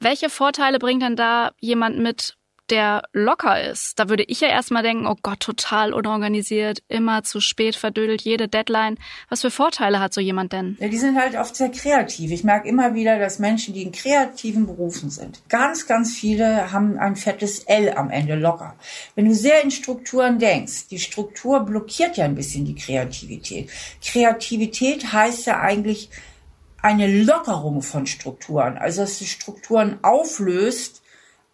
Welche 0.00 0.30
Vorteile 0.30 0.78
bringt 0.78 1.02
denn 1.02 1.14
da 1.14 1.52
jemand 1.60 1.98
mit, 1.98 2.38
der 2.72 3.02
locker 3.12 3.70
ist, 3.70 3.98
da 3.98 4.08
würde 4.08 4.24
ich 4.24 4.40
ja 4.40 4.48
erstmal 4.48 4.82
denken, 4.82 5.06
oh 5.06 5.16
Gott, 5.22 5.40
total 5.40 5.92
unorganisiert, 5.92 6.82
immer 6.88 7.22
zu 7.22 7.40
spät 7.40 7.76
verdödelt, 7.76 8.22
jede 8.22 8.48
Deadline. 8.48 8.96
Was 9.28 9.42
für 9.42 9.50
Vorteile 9.50 10.00
hat 10.00 10.14
so 10.14 10.22
jemand 10.22 10.54
denn? 10.54 10.78
Ja, 10.80 10.88
die 10.88 10.96
sind 10.96 11.20
halt 11.20 11.36
oft 11.36 11.54
sehr 11.54 11.68
kreativ. 11.68 12.30
Ich 12.30 12.44
merke 12.44 12.66
immer 12.66 12.94
wieder, 12.94 13.18
dass 13.18 13.38
Menschen, 13.38 13.74
die 13.74 13.82
in 13.82 13.92
kreativen 13.92 14.64
Berufen 14.64 15.10
sind, 15.10 15.42
ganz, 15.50 15.86
ganz 15.86 16.14
viele 16.14 16.72
haben 16.72 16.98
ein 16.98 17.14
fettes 17.14 17.64
L 17.64 17.92
am 17.94 18.08
Ende 18.08 18.36
locker. 18.36 18.74
Wenn 19.14 19.26
du 19.26 19.34
sehr 19.34 19.62
in 19.62 19.70
Strukturen 19.70 20.38
denkst, 20.38 20.88
die 20.88 20.98
Struktur 20.98 21.60
blockiert 21.60 22.16
ja 22.16 22.24
ein 22.24 22.34
bisschen 22.34 22.64
die 22.64 22.74
Kreativität. 22.74 23.70
Kreativität 24.02 25.12
heißt 25.12 25.44
ja 25.44 25.60
eigentlich 25.60 26.08
eine 26.80 27.22
Lockerung 27.22 27.82
von 27.82 28.06
Strukturen, 28.06 28.78
also 28.78 29.02
dass 29.02 29.18
du 29.18 29.26
Strukturen 29.26 29.98
auflöst, 30.02 31.01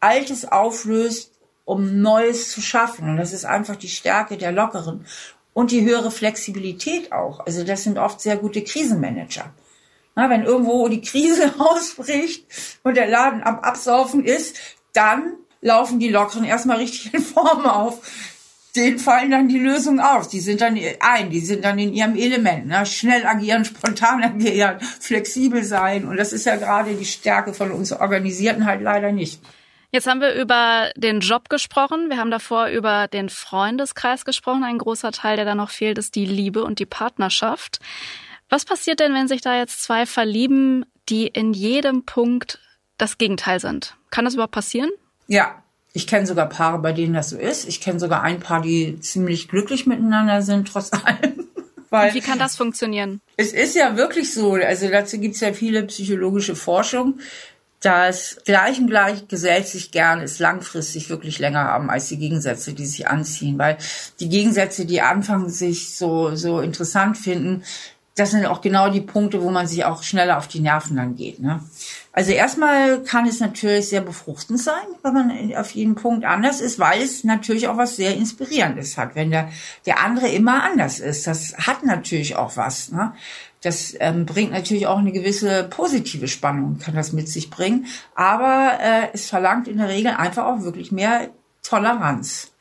Altes 0.00 0.50
auflöst, 0.50 1.32
um 1.64 2.00
Neues 2.00 2.50
zu 2.50 2.60
schaffen. 2.60 3.10
Und 3.10 3.16
das 3.16 3.32
ist 3.32 3.44
einfach 3.44 3.76
die 3.76 3.88
Stärke 3.88 4.36
der 4.36 4.52
Lockeren. 4.52 5.04
Und 5.52 5.70
die 5.70 5.84
höhere 5.84 6.10
Flexibilität 6.10 7.12
auch. 7.12 7.40
Also 7.44 7.64
das 7.64 7.82
sind 7.82 7.98
oft 7.98 8.20
sehr 8.20 8.36
gute 8.36 8.62
Krisenmanager. 8.62 9.52
Na, 10.14 10.30
wenn 10.30 10.44
irgendwo 10.44 10.88
die 10.88 11.00
Krise 11.00 11.52
ausbricht 11.58 12.46
und 12.82 12.96
der 12.96 13.08
Laden 13.08 13.42
am 13.42 13.60
Absaufen 13.60 14.24
ist, 14.24 14.56
dann 14.92 15.34
laufen 15.60 15.98
die 15.98 16.08
Lockeren 16.08 16.44
erstmal 16.44 16.78
richtig 16.78 17.12
in 17.12 17.20
Form 17.20 17.66
auf. 17.66 18.00
Denen 18.76 18.98
fallen 18.98 19.30
dann 19.30 19.48
die 19.48 19.58
Lösungen 19.58 20.00
auf. 20.00 20.28
Die 20.28 20.40
sind 20.40 20.60
dann 20.60 20.78
ein, 21.00 21.30
die 21.30 21.40
sind 21.40 21.64
dann 21.64 21.78
in 21.78 21.92
ihrem 21.92 22.16
Element. 22.16 22.66
Ne? 22.66 22.86
Schnell 22.86 23.26
agieren, 23.26 23.64
spontan 23.64 24.22
agieren, 24.22 24.78
flexibel 24.80 25.64
sein. 25.64 26.06
Und 26.06 26.16
das 26.16 26.32
ist 26.32 26.46
ja 26.46 26.56
gerade 26.56 26.94
die 26.94 27.04
Stärke 27.04 27.54
von 27.54 27.72
uns 27.72 27.92
Organisierten 27.92 28.66
halt 28.66 28.82
leider 28.82 29.12
nicht. 29.12 29.40
Jetzt 29.90 30.06
haben 30.06 30.20
wir 30.20 30.34
über 30.34 30.90
den 30.96 31.20
Job 31.20 31.48
gesprochen. 31.48 32.10
Wir 32.10 32.18
haben 32.18 32.30
davor 32.30 32.66
über 32.66 33.08
den 33.08 33.30
Freundeskreis 33.30 34.26
gesprochen. 34.26 34.62
Ein 34.62 34.78
großer 34.78 35.12
Teil, 35.12 35.36
der 35.36 35.46
da 35.46 35.54
noch 35.54 35.70
fehlt, 35.70 35.96
ist 35.96 36.14
die 36.14 36.26
Liebe 36.26 36.62
und 36.62 36.78
die 36.78 36.86
Partnerschaft. 36.86 37.80
Was 38.50 38.66
passiert 38.66 39.00
denn, 39.00 39.14
wenn 39.14 39.28
sich 39.28 39.40
da 39.40 39.56
jetzt 39.56 39.82
zwei 39.82 40.04
verlieben, 40.04 40.84
die 41.08 41.26
in 41.26 41.54
jedem 41.54 42.04
Punkt 42.04 42.60
das 42.98 43.16
Gegenteil 43.16 43.60
sind? 43.60 43.96
Kann 44.10 44.26
das 44.26 44.34
überhaupt 44.34 44.52
passieren? 44.52 44.90
Ja, 45.26 45.62
ich 45.94 46.06
kenne 46.06 46.26
sogar 46.26 46.48
Paare, 46.50 46.78
bei 46.78 46.92
denen 46.92 47.14
das 47.14 47.30
so 47.30 47.38
ist. 47.38 47.66
Ich 47.66 47.80
kenne 47.80 47.98
sogar 47.98 48.22
ein 48.22 48.40
Paar, 48.40 48.60
die 48.60 49.00
ziemlich 49.00 49.48
glücklich 49.48 49.86
miteinander 49.86 50.42
sind, 50.42 50.68
trotz 50.68 50.92
allem. 50.92 51.48
Weil 51.90 52.12
Wie 52.12 52.20
kann 52.20 52.38
das 52.38 52.56
funktionieren? 52.56 53.22
Es 53.38 53.52
ist 53.54 53.74
ja 53.74 53.96
wirklich 53.96 54.34
so, 54.34 54.52
also 54.52 54.90
dazu 54.90 55.18
gibt 55.18 55.36
es 55.36 55.40
ja 55.40 55.54
viele 55.54 55.84
psychologische 55.84 56.54
Forschung, 56.54 57.18
das 57.80 58.38
Gleich 58.44 58.80
und 58.80 58.88
Gleich 58.88 59.28
gesellt 59.28 59.68
sich 59.68 59.90
gern, 59.90 60.20
ist 60.20 60.40
langfristig 60.40 61.10
wirklich 61.10 61.38
länger 61.38 61.64
haben 61.64 61.90
als 61.90 62.08
die 62.08 62.18
Gegensätze, 62.18 62.72
die 62.72 62.86
sich 62.86 63.06
anziehen. 63.06 63.58
Weil 63.58 63.78
die 64.18 64.28
Gegensätze, 64.28 64.84
die 64.84 65.00
anfangen 65.00 65.48
sich 65.48 65.96
so, 65.96 66.34
so 66.34 66.60
interessant 66.60 67.16
finden, 67.16 67.62
das 68.18 68.32
sind 68.32 68.46
auch 68.46 68.60
genau 68.60 68.90
die 68.90 69.00
Punkte, 69.00 69.42
wo 69.42 69.50
man 69.50 69.66
sich 69.66 69.84
auch 69.84 70.02
schneller 70.02 70.38
auf 70.38 70.48
die 70.48 70.60
Nerven 70.60 70.96
dann 70.96 71.14
geht. 71.14 71.38
Ne? 71.38 71.60
Also 72.12 72.32
erstmal 72.32 73.02
kann 73.04 73.26
es 73.26 73.38
natürlich 73.38 73.88
sehr 73.88 74.00
befruchtend 74.00 74.60
sein, 74.60 74.74
wenn 75.04 75.12
man 75.12 75.54
auf 75.54 75.70
jeden 75.70 75.94
Punkt 75.94 76.24
anders 76.24 76.60
ist, 76.60 76.80
weil 76.80 77.00
es 77.00 77.22
natürlich 77.22 77.68
auch 77.68 77.76
was 77.76 77.94
sehr 77.94 78.16
Inspirierendes 78.16 78.98
hat, 78.98 79.14
wenn 79.14 79.30
der, 79.30 79.50
der 79.86 80.00
andere 80.00 80.28
immer 80.28 80.64
anders 80.64 80.98
ist. 80.98 81.28
Das 81.28 81.54
hat 81.58 81.84
natürlich 81.84 82.34
auch 82.34 82.56
was. 82.56 82.90
Ne? 82.90 83.12
Das 83.62 83.94
ähm, 83.98 84.24
bringt 84.24 84.52
natürlich 84.52 84.86
auch 84.86 84.98
eine 84.98 85.12
gewisse 85.12 85.64
positive 85.64 86.28
Spannung, 86.28 86.78
kann 86.78 86.94
das 86.94 87.12
mit 87.12 87.28
sich 87.28 87.50
bringen. 87.50 87.86
Aber 88.14 88.78
äh, 88.80 89.08
es 89.12 89.28
verlangt 89.28 89.68
in 89.68 89.78
der 89.78 89.88
Regel 89.88 90.12
einfach 90.12 90.46
auch 90.46 90.62
wirklich 90.62 90.92
mehr 90.92 91.30
Toleranz. 91.62 92.52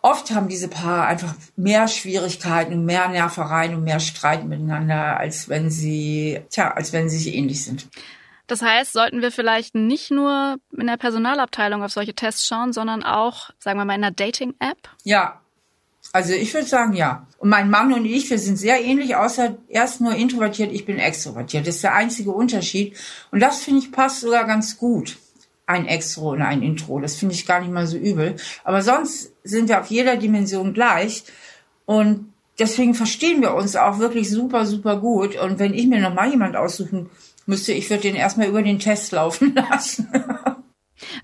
Oft 0.00 0.30
haben 0.30 0.48
diese 0.48 0.68
Paare 0.68 1.06
einfach 1.06 1.34
mehr 1.56 1.88
Schwierigkeiten 1.88 2.72
und 2.72 2.84
mehr 2.84 3.08
Nervereien 3.08 3.74
und 3.74 3.84
mehr 3.84 4.00
Streit 4.00 4.44
miteinander, 4.44 5.18
als 5.18 5.48
wenn 5.48 5.70
sie, 5.70 6.40
tja, 6.50 6.72
als 6.72 6.92
wenn 6.92 7.08
sie 7.08 7.18
sich 7.18 7.34
ähnlich 7.34 7.64
sind. 7.64 7.88
Das 8.46 8.62
heißt, 8.62 8.94
sollten 8.94 9.20
wir 9.20 9.30
vielleicht 9.30 9.74
nicht 9.74 10.10
nur 10.10 10.56
in 10.72 10.86
der 10.86 10.96
Personalabteilung 10.96 11.82
auf 11.82 11.92
solche 11.92 12.14
Tests 12.14 12.46
schauen, 12.46 12.72
sondern 12.72 13.02
auch, 13.02 13.50
sagen 13.58 13.78
wir 13.78 13.84
mal, 13.84 13.94
in 13.94 14.04
einer 14.04 14.14
Dating-App? 14.14 14.78
Ja, 15.04 15.40
also 16.12 16.32
ich 16.32 16.52
würde 16.54 16.66
sagen, 16.66 16.94
ja. 16.94 17.26
Und 17.38 17.50
mein 17.50 17.70
Mann 17.70 17.92
und 17.92 18.04
ich, 18.04 18.28
wir 18.30 18.38
sind 18.38 18.56
sehr 18.56 18.82
ähnlich, 18.82 19.14
außer 19.14 19.56
er 19.68 19.84
ist 19.84 20.00
nur 20.00 20.14
introvertiert, 20.14 20.72
ich 20.72 20.84
bin 20.84 20.98
extrovertiert. 20.98 21.66
Das 21.66 21.76
ist 21.76 21.84
der 21.84 21.94
einzige 21.94 22.32
Unterschied. 22.32 22.96
Und 23.30 23.40
das 23.40 23.60
finde 23.60 23.80
ich 23.80 23.92
passt 23.92 24.20
sogar 24.20 24.44
ganz 24.44 24.78
gut. 24.78 25.18
Ein 25.66 25.86
Extro 25.86 26.32
und 26.32 26.42
ein 26.42 26.62
Intro. 26.62 26.98
Das 26.98 27.16
finde 27.16 27.34
ich 27.34 27.46
gar 27.46 27.60
nicht 27.60 27.70
mal 27.70 27.86
so 27.86 27.96
übel. 27.96 28.36
Aber 28.64 28.82
sonst 28.82 29.32
sind 29.44 29.68
wir 29.68 29.80
auf 29.80 29.88
jeder 29.88 30.16
Dimension 30.16 30.72
gleich. 30.72 31.24
Und 31.84 32.32
deswegen 32.58 32.94
verstehen 32.94 33.40
wir 33.40 33.54
uns 33.54 33.76
auch 33.76 33.98
wirklich 33.98 34.30
super, 34.30 34.66
super 34.66 34.98
gut. 34.98 35.36
Und 35.36 35.58
wenn 35.58 35.74
ich 35.74 35.86
mir 35.86 36.00
noch 36.00 36.14
mal 36.14 36.30
jemand 36.30 36.56
aussuchen 36.56 37.10
müsste, 37.46 37.72
ich 37.72 37.88
würde 37.90 38.02
den 38.02 38.16
erstmal 38.16 38.48
über 38.48 38.62
den 38.62 38.78
Test 38.78 39.12
laufen 39.12 39.54
lassen. 39.70 40.08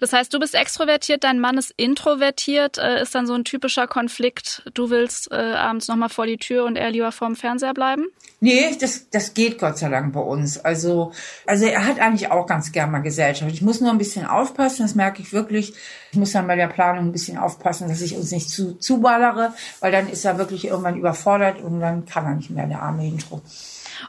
Das 0.00 0.12
heißt, 0.12 0.32
du 0.32 0.38
bist 0.38 0.54
extrovertiert, 0.54 1.24
dein 1.24 1.40
Mann 1.40 1.58
ist 1.58 1.72
introvertiert. 1.76 2.78
Äh, 2.78 3.02
ist 3.02 3.14
dann 3.14 3.26
so 3.26 3.34
ein 3.34 3.44
typischer 3.44 3.86
Konflikt, 3.86 4.62
du 4.74 4.90
willst 4.90 5.30
äh, 5.30 5.34
abends 5.34 5.88
nochmal 5.88 6.08
vor 6.08 6.26
die 6.26 6.36
Tür 6.36 6.64
und 6.64 6.76
er 6.76 6.90
lieber 6.90 7.12
vorm 7.12 7.36
Fernseher 7.36 7.74
bleiben? 7.74 8.06
Nee, 8.40 8.76
das, 8.78 9.08
das 9.10 9.32
geht 9.32 9.58
Gott 9.58 9.78
sei 9.78 9.88
Dank 9.88 10.12
bei 10.12 10.20
uns. 10.20 10.58
Also, 10.58 11.12
also 11.46 11.64
er 11.64 11.86
hat 11.86 11.98
eigentlich 11.98 12.30
auch 12.30 12.46
ganz 12.46 12.72
gern 12.72 12.90
mal 12.90 12.98
Gesellschaft. 12.98 13.50
Ich 13.52 13.62
muss 13.62 13.80
nur 13.80 13.90
ein 13.90 13.98
bisschen 13.98 14.26
aufpassen, 14.26 14.82
das 14.82 14.94
merke 14.94 15.22
ich 15.22 15.32
wirklich. 15.32 15.74
Ich 16.12 16.18
muss 16.18 16.32
dann 16.32 16.46
bei 16.46 16.56
der 16.56 16.68
Planung 16.68 17.06
ein 17.06 17.12
bisschen 17.12 17.38
aufpassen, 17.38 17.88
dass 17.88 18.02
ich 18.02 18.16
uns 18.16 18.30
nicht 18.32 18.50
zu 18.50 18.74
zuballere, 18.74 19.54
weil 19.80 19.92
dann 19.92 20.08
ist 20.08 20.24
er 20.24 20.38
wirklich 20.38 20.66
irgendwann 20.66 20.96
überfordert 20.96 21.60
und 21.62 21.80
dann 21.80 22.04
kann 22.04 22.26
er 22.26 22.34
nicht 22.34 22.50
mehr, 22.50 22.66
der 22.66 22.82
arme 22.82 23.06
Intro. 23.06 23.40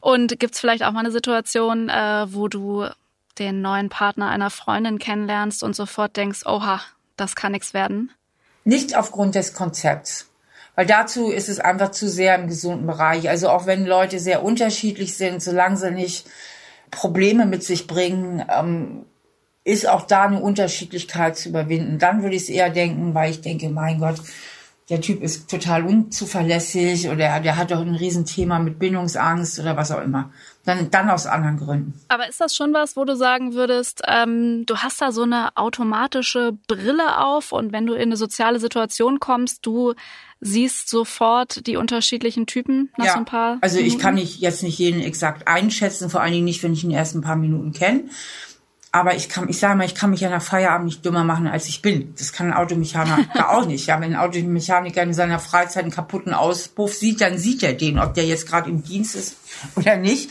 Und 0.01 0.39
gibt's 0.39 0.59
vielleicht 0.59 0.83
auch 0.83 0.91
mal 0.91 0.99
eine 0.99 1.11
Situation, 1.11 1.89
äh, 1.89 2.25
wo 2.29 2.47
du 2.47 2.85
den 3.39 3.61
neuen 3.61 3.89
Partner 3.89 4.29
einer 4.29 4.49
Freundin 4.49 4.99
kennenlernst 4.99 5.63
und 5.63 5.75
sofort 5.75 6.17
denkst, 6.17 6.45
oha, 6.45 6.81
das 7.17 7.35
kann 7.35 7.51
nichts 7.51 7.73
werden? 7.73 8.11
Nicht 8.63 8.97
aufgrund 8.97 9.35
des 9.35 9.53
Konzepts. 9.53 10.29
Weil 10.75 10.85
dazu 10.85 11.31
ist 11.31 11.47
es 11.47 11.59
einfach 11.59 11.91
zu 11.91 12.09
sehr 12.09 12.35
im 12.35 12.47
gesunden 12.47 12.85
Bereich. 12.85 13.29
Also 13.29 13.49
auch 13.49 13.65
wenn 13.65 13.85
Leute 13.85 14.19
sehr 14.19 14.43
unterschiedlich 14.43 15.15
sind, 15.15 15.41
solange 15.41 15.77
sie 15.77 15.91
nicht 15.91 16.27
Probleme 16.91 17.45
mit 17.45 17.63
sich 17.63 17.87
bringen, 17.87 18.43
ähm, 18.49 19.05
ist 19.63 19.87
auch 19.87 20.03
da 20.05 20.23
eine 20.23 20.39
Unterschiedlichkeit 20.41 21.37
zu 21.37 21.49
überwinden. 21.49 21.97
Dann 21.97 22.21
würde 22.21 22.35
ich 22.35 22.43
es 22.43 22.49
eher 22.49 22.69
denken, 22.69 23.13
weil 23.13 23.31
ich 23.31 23.41
denke, 23.41 23.69
mein 23.69 23.99
Gott, 23.99 24.21
der 24.89 25.01
Typ 25.01 25.23
ist 25.23 25.49
total 25.49 25.83
unzuverlässig 25.85 27.07
oder 27.07 27.39
der 27.39 27.57
hat 27.57 27.71
doch 27.71 27.81
ein 27.81 27.95
Riesenthema 27.95 28.59
mit 28.59 28.77
Bindungsangst 28.77 29.59
oder 29.59 29.75
was 29.75 29.91
auch 29.91 30.01
immer. 30.01 30.31
Dann, 30.63 30.89
dann 30.89 31.09
aus 31.09 31.27
anderen 31.27 31.57
Gründen. 31.57 31.93
Aber 32.07 32.27
ist 32.27 32.41
das 32.41 32.55
schon 32.55 32.73
was, 32.73 32.95
wo 32.95 33.05
du 33.05 33.15
sagen 33.15 33.53
würdest, 33.53 34.01
ähm, 34.07 34.65
du 34.65 34.77
hast 34.77 35.01
da 35.01 35.11
so 35.11 35.23
eine 35.23 35.55
automatische 35.57 36.53
Brille 36.67 37.19
auf 37.23 37.51
und 37.51 37.71
wenn 37.71 37.85
du 37.85 37.93
in 37.93 38.03
eine 38.03 38.17
soziale 38.17 38.59
Situation 38.59 39.19
kommst, 39.19 39.65
du 39.65 39.93
siehst 40.41 40.89
sofort 40.89 41.65
die 41.65 41.77
unterschiedlichen 41.77 42.45
Typen 42.45 42.91
nach 42.97 43.05
ja, 43.05 43.13
so 43.13 43.19
ein 43.19 43.25
paar. 43.25 43.57
Also 43.61 43.77
Minuten? 43.77 43.95
ich 43.95 44.01
kann 44.01 44.15
nicht, 44.15 44.39
jetzt 44.39 44.63
nicht 44.63 44.77
jeden 44.77 45.01
exakt 45.01 45.47
einschätzen, 45.47 46.09
vor 46.09 46.21
allen 46.21 46.33
Dingen 46.33 46.45
nicht, 46.45 46.61
wenn 46.61 46.73
ich 46.73 46.83
ihn 46.83 46.91
erst 46.91 47.15
ein 47.15 47.21
paar 47.21 47.35
Minuten 47.35 47.71
kenne. 47.71 48.03
Aber 48.95 49.13
ich 49.13 49.27
kann, 49.27 49.49
ich 49.49 49.59
sage 49.59 49.75
mal, 49.75 49.83
ich 49.83 49.93
kann 49.93 50.11
mich 50.11 50.21
ja 50.21 50.29
nach 50.29 50.41
Feierabend 50.41 50.85
nicht 50.85 51.03
dümmer 51.03 51.25
machen, 51.25 51.47
als 51.47 51.67
ich 51.67 51.81
bin. 51.81 52.13
Das 52.17 52.31
kann 52.31 52.47
ein 52.47 52.53
Automechaniker 52.53 53.49
auch 53.49 53.65
nicht. 53.65 53.87
Ja, 53.87 53.99
wenn 53.99 54.15
ein 54.15 54.19
Automechaniker 54.21 55.03
in 55.03 55.13
seiner 55.13 55.39
Freizeit 55.39 55.83
einen 55.83 55.91
kaputten 55.91 56.33
Auspuff 56.33 56.93
sieht, 56.93 57.19
dann 57.19 57.37
sieht 57.37 57.61
er 57.61 57.73
den, 57.73 57.99
ob 57.99 58.13
der 58.13 58.25
jetzt 58.25 58.47
gerade 58.47 58.69
im 58.69 58.83
Dienst 58.83 59.15
ist 59.15 59.35
oder 59.75 59.97
nicht. 59.97 60.29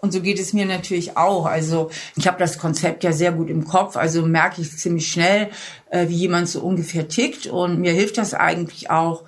Und 0.00 0.12
so 0.12 0.20
geht 0.20 0.38
es 0.38 0.52
mir 0.52 0.66
natürlich 0.66 1.16
auch. 1.16 1.46
Also 1.46 1.90
ich 2.14 2.26
habe 2.26 2.38
das 2.38 2.58
Konzept 2.58 3.04
ja 3.04 3.12
sehr 3.12 3.32
gut 3.32 3.48
im 3.48 3.64
Kopf. 3.64 3.96
Also 3.96 4.20
merke 4.26 4.60
ich 4.60 4.76
ziemlich 4.76 5.10
schnell, 5.10 5.48
äh, 5.88 6.06
wie 6.08 6.16
jemand 6.16 6.50
so 6.50 6.60
ungefähr 6.60 7.08
tickt. 7.08 7.46
Und 7.46 7.80
mir 7.80 7.94
hilft 7.94 8.18
das 8.18 8.34
eigentlich 8.34 8.90
auch 8.90 9.22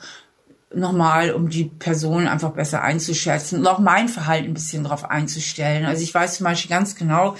nochmal, 0.74 1.32
um 1.32 1.48
die 1.48 1.64
Person 1.64 2.28
einfach 2.28 2.50
besser 2.50 2.82
einzuschätzen 2.82 3.60
und 3.60 3.66
auch 3.66 3.78
mein 3.78 4.10
Verhalten 4.10 4.48
ein 4.48 4.54
bisschen 4.54 4.82
darauf 4.82 5.08
einzustellen. 5.08 5.86
Also 5.86 6.02
ich 6.02 6.12
weiß 6.12 6.36
zum 6.36 6.44
Beispiel 6.44 6.68
ganz 6.68 6.94
genau, 6.94 7.36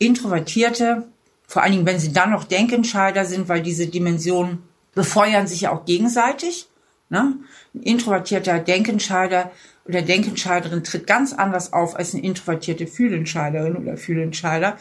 Introvertierte, 0.00 1.06
vor 1.46 1.62
allen 1.62 1.72
Dingen, 1.72 1.86
wenn 1.86 2.00
sie 2.00 2.12
dann 2.12 2.30
noch 2.30 2.44
Denkentscheider 2.44 3.24
sind, 3.26 3.48
weil 3.48 3.62
diese 3.62 3.86
Dimensionen 3.86 4.62
befeuern 4.94 5.46
sich 5.46 5.62
ja 5.62 5.72
auch 5.72 5.84
gegenseitig. 5.84 6.68
Ne? 7.10 7.36
Ein 7.74 7.82
introvertierter 7.82 8.58
Denkentscheider 8.58 9.52
oder 9.84 10.00
Denkentscheiderin 10.00 10.84
tritt 10.84 11.06
ganz 11.06 11.32
anders 11.32 11.72
auf 11.72 11.96
als 11.96 12.14
eine 12.14 12.24
introvertierte 12.24 12.86
Fühlentscheiderin 12.86 13.76
oder 13.76 13.96
Fühlentscheider. 13.96 14.78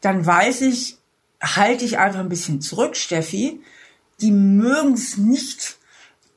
Dann 0.00 0.24
weiß 0.24 0.60
ich, 0.62 0.98
halte 1.42 1.84
ich 1.84 1.98
einfach 1.98 2.20
ein 2.20 2.28
bisschen 2.28 2.60
zurück, 2.60 2.96
Steffi. 2.96 3.60
Die 4.20 4.30
mögen 4.30 4.94
es 4.94 5.16
nicht, 5.16 5.78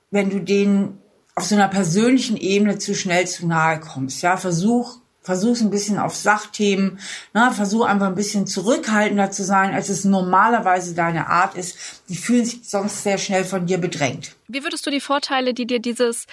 wenn 0.09 0.29
du 0.29 0.39
denen 0.39 0.97
auf 1.35 1.45
so 1.45 1.55
einer 1.55 1.67
persönlichen 1.67 2.37
Ebene 2.37 2.79
zu 2.79 2.95
schnell 2.95 3.27
zu 3.27 3.45
nahe 3.47 3.79
kommst. 3.79 4.23
Ja, 4.23 4.37
versuch 4.37 5.02
Versuch 5.23 5.59
ein 5.61 5.69
bisschen 5.69 5.97
auf 5.97 6.15
Sachthemen, 6.15 6.99
ne, 7.33 7.51
versuch 7.53 7.85
einfach 7.85 8.07
ein 8.07 8.15
bisschen 8.15 8.45
zurückhaltender 8.45 9.31
zu 9.31 9.43
sein, 9.43 9.73
als 9.73 9.89
es 9.89 10.05
normalerweise 10.05 10.93
deine 10.93 11.27
Art 11.27 11.55
ist. 11.55 11.77
Die 12.09 12.15
fühlen 12.15 12.45
sich 12.45 12.61
sonst 12.63 13.03
sehr 13.03 13.17
schnell 13.17 13.45
von 13.45 13.65
dir 13.65 13.77
bedrängt. 13.77 14.35
Wie 14.47 14.63
würdest 14.63 14.85
du 14.85 14.91
die 14.91 14.99
Vorteile, 14.99 15.53
die 15.53 15.65
dir 15.65 15.79
dieses 15.79 16.25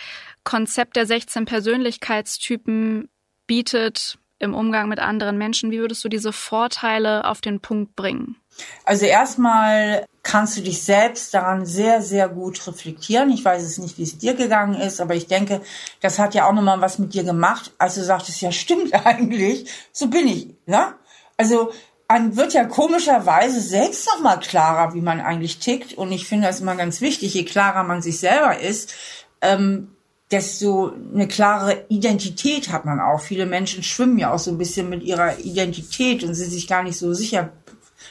Konzept 0.44 0.96
der 0.96 1.06
16 1.06 1.44
Persönlichkeitstypen 1.44 3.08
bietet 3.46 4.19
im 4.40 4.54
Umgang 4.54 4.88
mit 4.88 4.98
anderen 4.98 5.38
Menschen, 5.38 5.70
wie 5.70 5.78
würdest 5.78 6.02
du 6.02 6.08
diese 6.08 6.32
Vorteile 6.32 7.24
auf 7.26 7.40
den 7.40 7.60
Punkt 7.60 7.94
bringen? 7.94 8.36
Also 8.84 9.06
erstmal 9.06 10.06
kannst 10.22 10.56
du 10.56 10.60
dich 10.60 10.82
selbst 10.82 11.32
daran 11.32 11.64
sehr, 11.64 12.02
sehr 12.02 12.28
gut 12.28 12.66
reflektieren. 12.66 13.30
Ich 13.30 13.44
weiß 13.44 13.62
es 13.62 13.78
nicht, 13.78 13.96
wie 13.98 14.02
es 14.02 14.18
dir 14.18 14.34
gegangen 14.34 14.74
ist, 14.74 15.00
aber 15.00 15.14
ich 15.14 15.26
denke, 15.26 15.60
das 16.00 16.18
hat 16.18 16.34
ja 16.34 16.48
auch 16.48 16.52
nochmal 16.52 16.80
was 16.80 16.98
mit 16.98 17.14
dir 17.14 17.24
gemacht, 17.24 17.72
als 17.78 17.94
du 17.94 18.02
sagtest, 18.02 18.40
ja 18.40 18.50
stimmt 18.52 18.92
eigentlich, 19.06 19.70
so 19.92 20.08
bin 20.08 20.26
ich. 20.26 20.48
Ne? 20.66 20.94
Also 21.36 21.72
einem 22.08 22.36
wird 22.36 22.54
ja 22.54 22.64
komischerweise 22.64 23.60
selbst 23.60 24.06
nochmal 24.06 24.40
klarer, 24.40 24.94
wie 24.94 25.00
man 25.00 25.20
eigentlich 25.20 25.58
tickt. 25.58 25.94
Und 25.94 26.10
ich 26.12 26.26
finde 26.26 26.48
das 26.48 26.60
immer 26.60 26.74
ganz 26.74 27.00
wichtig, 27.00 27.34
je 27.34 27.44
klarer 27.44 27.84
man 27.84 28.02
sich 28.02 28.18
selber 28.18 28.58
ist, 28.58 28.94
ähm, 29.42 29.94
desto 30.30 30.92
eine 31.12 31.26
klare 31.26 31.84
Identität 31.88 32.70
hat 32.70 32.84
man 32.84 33.00
auch. 33.00 33.20
Viele 33.20 33.46
Menschen 33.46 33.82
schwimmen 33.82 34.18
ja 34.18 34.32
auch 34.32 34.38
so 34.38 34.50
ein 34.50 34.58
bisschen 34.58 34.88
mit 34.88 35.02
ihrer 35.02 35.38
Identität 35.40 36.22
und 36.22 36.34
sind 36.34 36.50
sich 36.50 36.68
gar 36.68 36.82
nicht 36.82 36.98
so 36.98 37.12
sicher, 37.12 37.52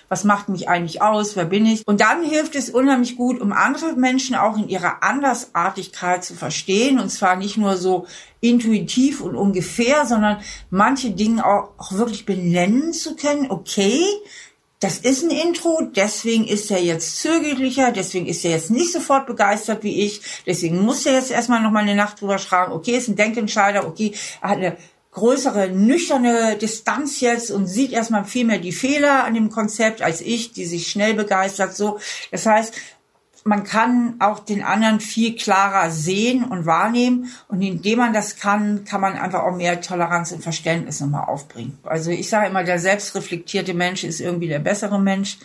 was 0.10 0.24
macht 0.24 0.50
mich 0.50 0.68
eigentlich 0.68 1.02
aus, 1.02 1.36
wer 1.36 1.46
bin 1.46 1.66
ich. 1.66 1.88
Und 1.88 2.02
dann 2.02 2.24
hilft 2.24 2.56
es 2.56 2.70
unheimlich 2.70 3.16
gut, 3.16 3.40
um 3.40 3.54
andere 3.54 3.94
Menschen 3.94 4.36
auch 4.36 4.58
in 4.58 4.68
ihrer 4.68 5.04
Andersartigkeit 5.04 6.24
zu 6.24 6.36
verstehen. 6.36 7.00
Und 7.00 7.10
zwar 7.10 7.36
nicht 7.36 7.58
nur 7.58 7.78
so 7.78 8.08
intuitiv 8.42 9.22
und 9.22 9.36
ungefähr, 9.36 10.06
sondern 10.06 10.42
manche 10.70 11.12
Dinge 11.12 11.46
auch, 11.46 11.70
auch 11.78 11.92
wirklich 11.94 12.26
benennen 12.26 12.92
zu 12.92 13.16
können. 13.16 13.50
Okay, 13.50 14.04
das 14.80 14.98
ist 14.98 15.24
ein 15.24 15.32
Intro, 15.32 15.82
deswegen 15.94 16.48
ist 16.48 16.72
er 16.72 16.82
jetzt 16.82 17.22
zögerlicher, 17.22 17.92
deswegen 17.92 18.28
ist 18.28 18.46
er 18.46 18.52
jetzt 18.52 18.72
nicht 18.72 18.94
sofort 18.94 19.28
begeistert 19.28 19.84
wie 19.84 20.06
ich, 20.06 20.22
deswegen 20.46 20.82
muss 20.82 21.06
er 21.06 21.14
jetzt 21.14 21.32
erstmal 21.32 21.62
noch 21.62 21.72
mal 21.72 21.84
eine 21.84 21.96
Nacht 21.96 22.22
drüber 22.22 22.38
schreiben, 22.38 22.72
okay, 22.72 22.98
ist 22.98 23.10
ein 23.10 23.18
Denkentscheider, 23.18 23.86
okay, 23.86 24.14
er 24.42 24.50
hat 24.50 24.58
eine 24.58 24.78
größere 25.12 25.70
nüchterne 25.70 26.56
Distanz 26.56 27.20
jetzt 27.20 27.52
und 27.52 27.68
sieht 27.68 27.92
erstmal 27.92 28.26
viel 28.26 28.46
mehr 28.46 28.60
die 28.60 28.72
Fehler 28.72 29.26
an 29.26 29.34
dem 29.34 29.50
Konzept 29.50 30.02
als 30.02 30.22
ich, 30.22 30.54
die 30.54 30.66
sich 30.66 30.88
schnell 30.88 31.14
begeistert 31.14 31.76
so. 31.76 32.00
Das 32.32 32.46
heißt, 32.46 32.74
man 33.44 33.64
kann 33.64 34.16
auch 34.20 34.40
den 34.40 34.64
anderen 34.64 35.00
viel 35.00 35.36
klarer 35.36 35.92
sehen 35.92 36.44
und 36.44 36.66
wahrnehmen. 36.66 37.32
Und 37.48 37.62
indem 37.62 38.00
man 38.00 38.14
das 38.14 38.38
kann, 38.38 38.86
kann 38.86 39.02
man 39.02 39.18
einfach 39.18 39.44
auch 39.44 39.56
mehr 39.56 39.82
Toleranz 39.82 40.32
und 40.32 40.44
Verständnis 40.44 41.00
nochmal 41.00 41.26
aufbringen. 41.26 41.78
Also 41.84 42.12
ich 42.12 42.30
sage 42.30 42.48
immer, 42.48 42.64
der 42.64 42.80
selbstreflektierte 42.80 43.74
Mensch 43.74 44.04
ist 44.04 44.20
irgendwie 44.20 44.48
der 44.48 44.60
bessere 44.60 45.00
Mensch, 45.00 45.38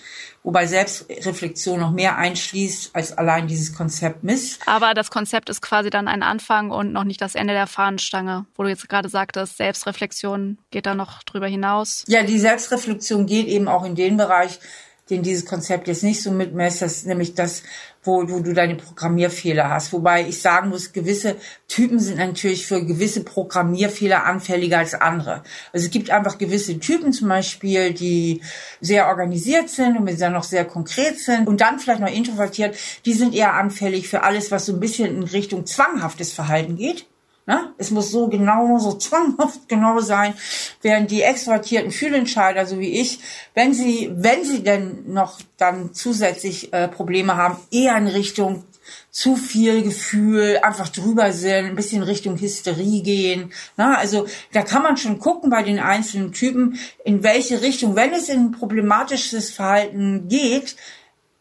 wobei 0.42 0.66
Selbstreflexion 0.66 1.80
noch 1.80 1.92
mehr 1.92 2.16
einschließt 2.16 2.94
als 2.94 3.16
allein 3.16 3.46
dieses 3.46 3.74
Konzept 3.74 4.24
Miss. 4.24 4.58
Aber 4.66 4.94
das 4.94 5.10
Konzept 5.10 5.48
ist 5.48 5.62
quasi 5.62 5.90
dann 5.90 6.08
ein 6.08 6.22
Anfang 6.22 6.70
und 6.70 6.92
noch 6.92 7.04
nicht 7.04 7.20
das 7.20 7.34
Ende 7.34 7.54
der 7.54 7.66
Fahnenstange, 7.66 8.46
wo 8.54 8.62
du 8.62 8.68
jetzt 8.68 8.88
gerade 8.88 9.08
sagtest, 9.08 9.56
Selbstreflexion 9.56 10.58
geht 10.70 10.86
da 10.86 10.94
noch 10.94 11.22
drüber 11.22 11.46
hinaus. 11.46 12.04
Ja, 12.08 12.22
die 12.22 12.38
Selbstreflexion 12.38 13.26
geht 13.26 13.46
eben 13.46 13.68
auch 13.68 13.84
in 13.84 13.94
den 13.94 14.16
Bereich, 14.16 14.60
den 15.10 15.22
dieses 15.22 15.44
Konzept 15.44 15.86
jetzt 15.86 16.02
nicht 16.02 16.22
so 16.22 16.30
mitmesst, 16.30 16.80
das 16.80 17.04
nämlich 17.04 17.34
das, 17.34 17.62
wo, 18.02 18.28
wo 18.28 18.40
du 18.40 18.54
deine 18.54 18.76
Programmierfehler 18.76 19.68
hast. 19.68 19.92
Wobei 19.92 20.26
ich 20.26 20.40
sagen 20.40 20.70
muss, 20.70 20.92
gewisse 20.92 21.36
Typen 21.68 21.98
sind 21.98 22.16
natürlich 22.18 22.66
für 22.66 22.84
gewisse 22.84 23.22
Programmierfehler 23.22 24.24
anfälliger 24.24 24.78
als 24.78 24.94
andere. 24.94 25.42
Also 25.72 25.86
es 25.86 25.90
gibt 25.90 26.10
einfach 26.10 26.38
gewisse 26.38 26.78
Typen 26.78 27.12
zum 27.12 27.28
Beispiel, 27.28 27.92
die 27.92 28.40
sehr 28.80 29.08
organisiert 29.08 29.68
sind 29.68 29.98
und 29.98 30.20
dann 30.20 30.32
noch 30.32 30.44
sehr 30.44 30.64
konkret 30.64 31.18
sind 31.18 31.48
und 31.48 31.60
dann 31.60 31.78
vielleicht 31.78 32.00
noch 32.00 32.10
introvertiert, 32.10 32.76
die 33.04 33.12
sind 33.12 33.34
eher 33.34 33.54
anfällig 33.54 34.08
für 34.08 34.22
alles, 34.22 34.50
was 34.50 34.66
so 34.66 34.72
ein 34.72 34.80
bisschen 34.80 35.16
in 35.16 35.22
Richtung 35.24 35.66
zwanghaftes 35.66 36.32
Verhalten 36.32 36.76
geht. 36.76 37.06
Ne? 37.46 37.74
Es 37.76 37.90
muss 37.90 38.10
so 38.10 38.28
genau, 38.28 38.78
so 38.78 38.94
zwanghaft 38.94 39.68
genau 39.68 40.00
sein, 40.00 40.34
während 40.80 41.10
die 41.10 41.22
extrovertierten 41.22 41.90
Fühlentscheider, 41.90 42.64
so 42.64 42.78
wie 42.78 43.00
ich, 43.00 43.20
wenn 43.52 43.74
sie, 43.74 44.10
wenn 44.14 44.44
sie 44.44 44.62
denn 44.62 45.12
noch 45.12 45.40
dann 45.58 45.92
zusätzlich 45.92 46.72
äh, 46.72 46.88
Probleme 46.88 47.36
haben, 47.36 47.58
eher 47.70 47.96
in 47.98 48.06
Richtung 48.06 48.64
zu 49.10 49.36
viel 49.36 49.82
Gefühl, 49.82 50.58
einfach 50.62 50.88
drüber 50.88 51.32
sind, 51.32 51.66
ein 51.66 51.76
bisschen 51.76 52.02
Richtung 52.02 52.38
Hysterie 52.38 53.02
gehen. 53.02 53.52
Ne? 53.76 53.96
Also 53.96 54.26
da 54.52 54.62
kann 54.62 54.82
man 54.82 54.96
schon 54.96 55.18
gucken 55.18 55.50
bei 55.50 55.62
den 55.62 55.78
einzelnen 55.78 56.32
Typen, 56.32 56.78
in 57.04 57.22
welche 57.22 57.62
Richtung, 57.62 57.94
wenn 57.96 58.12
es 58.12 58.28
in 58.28 58.52
problematisches 58.52 59.50
Verhalten 59.50 60.28
geht, 60.28 60.76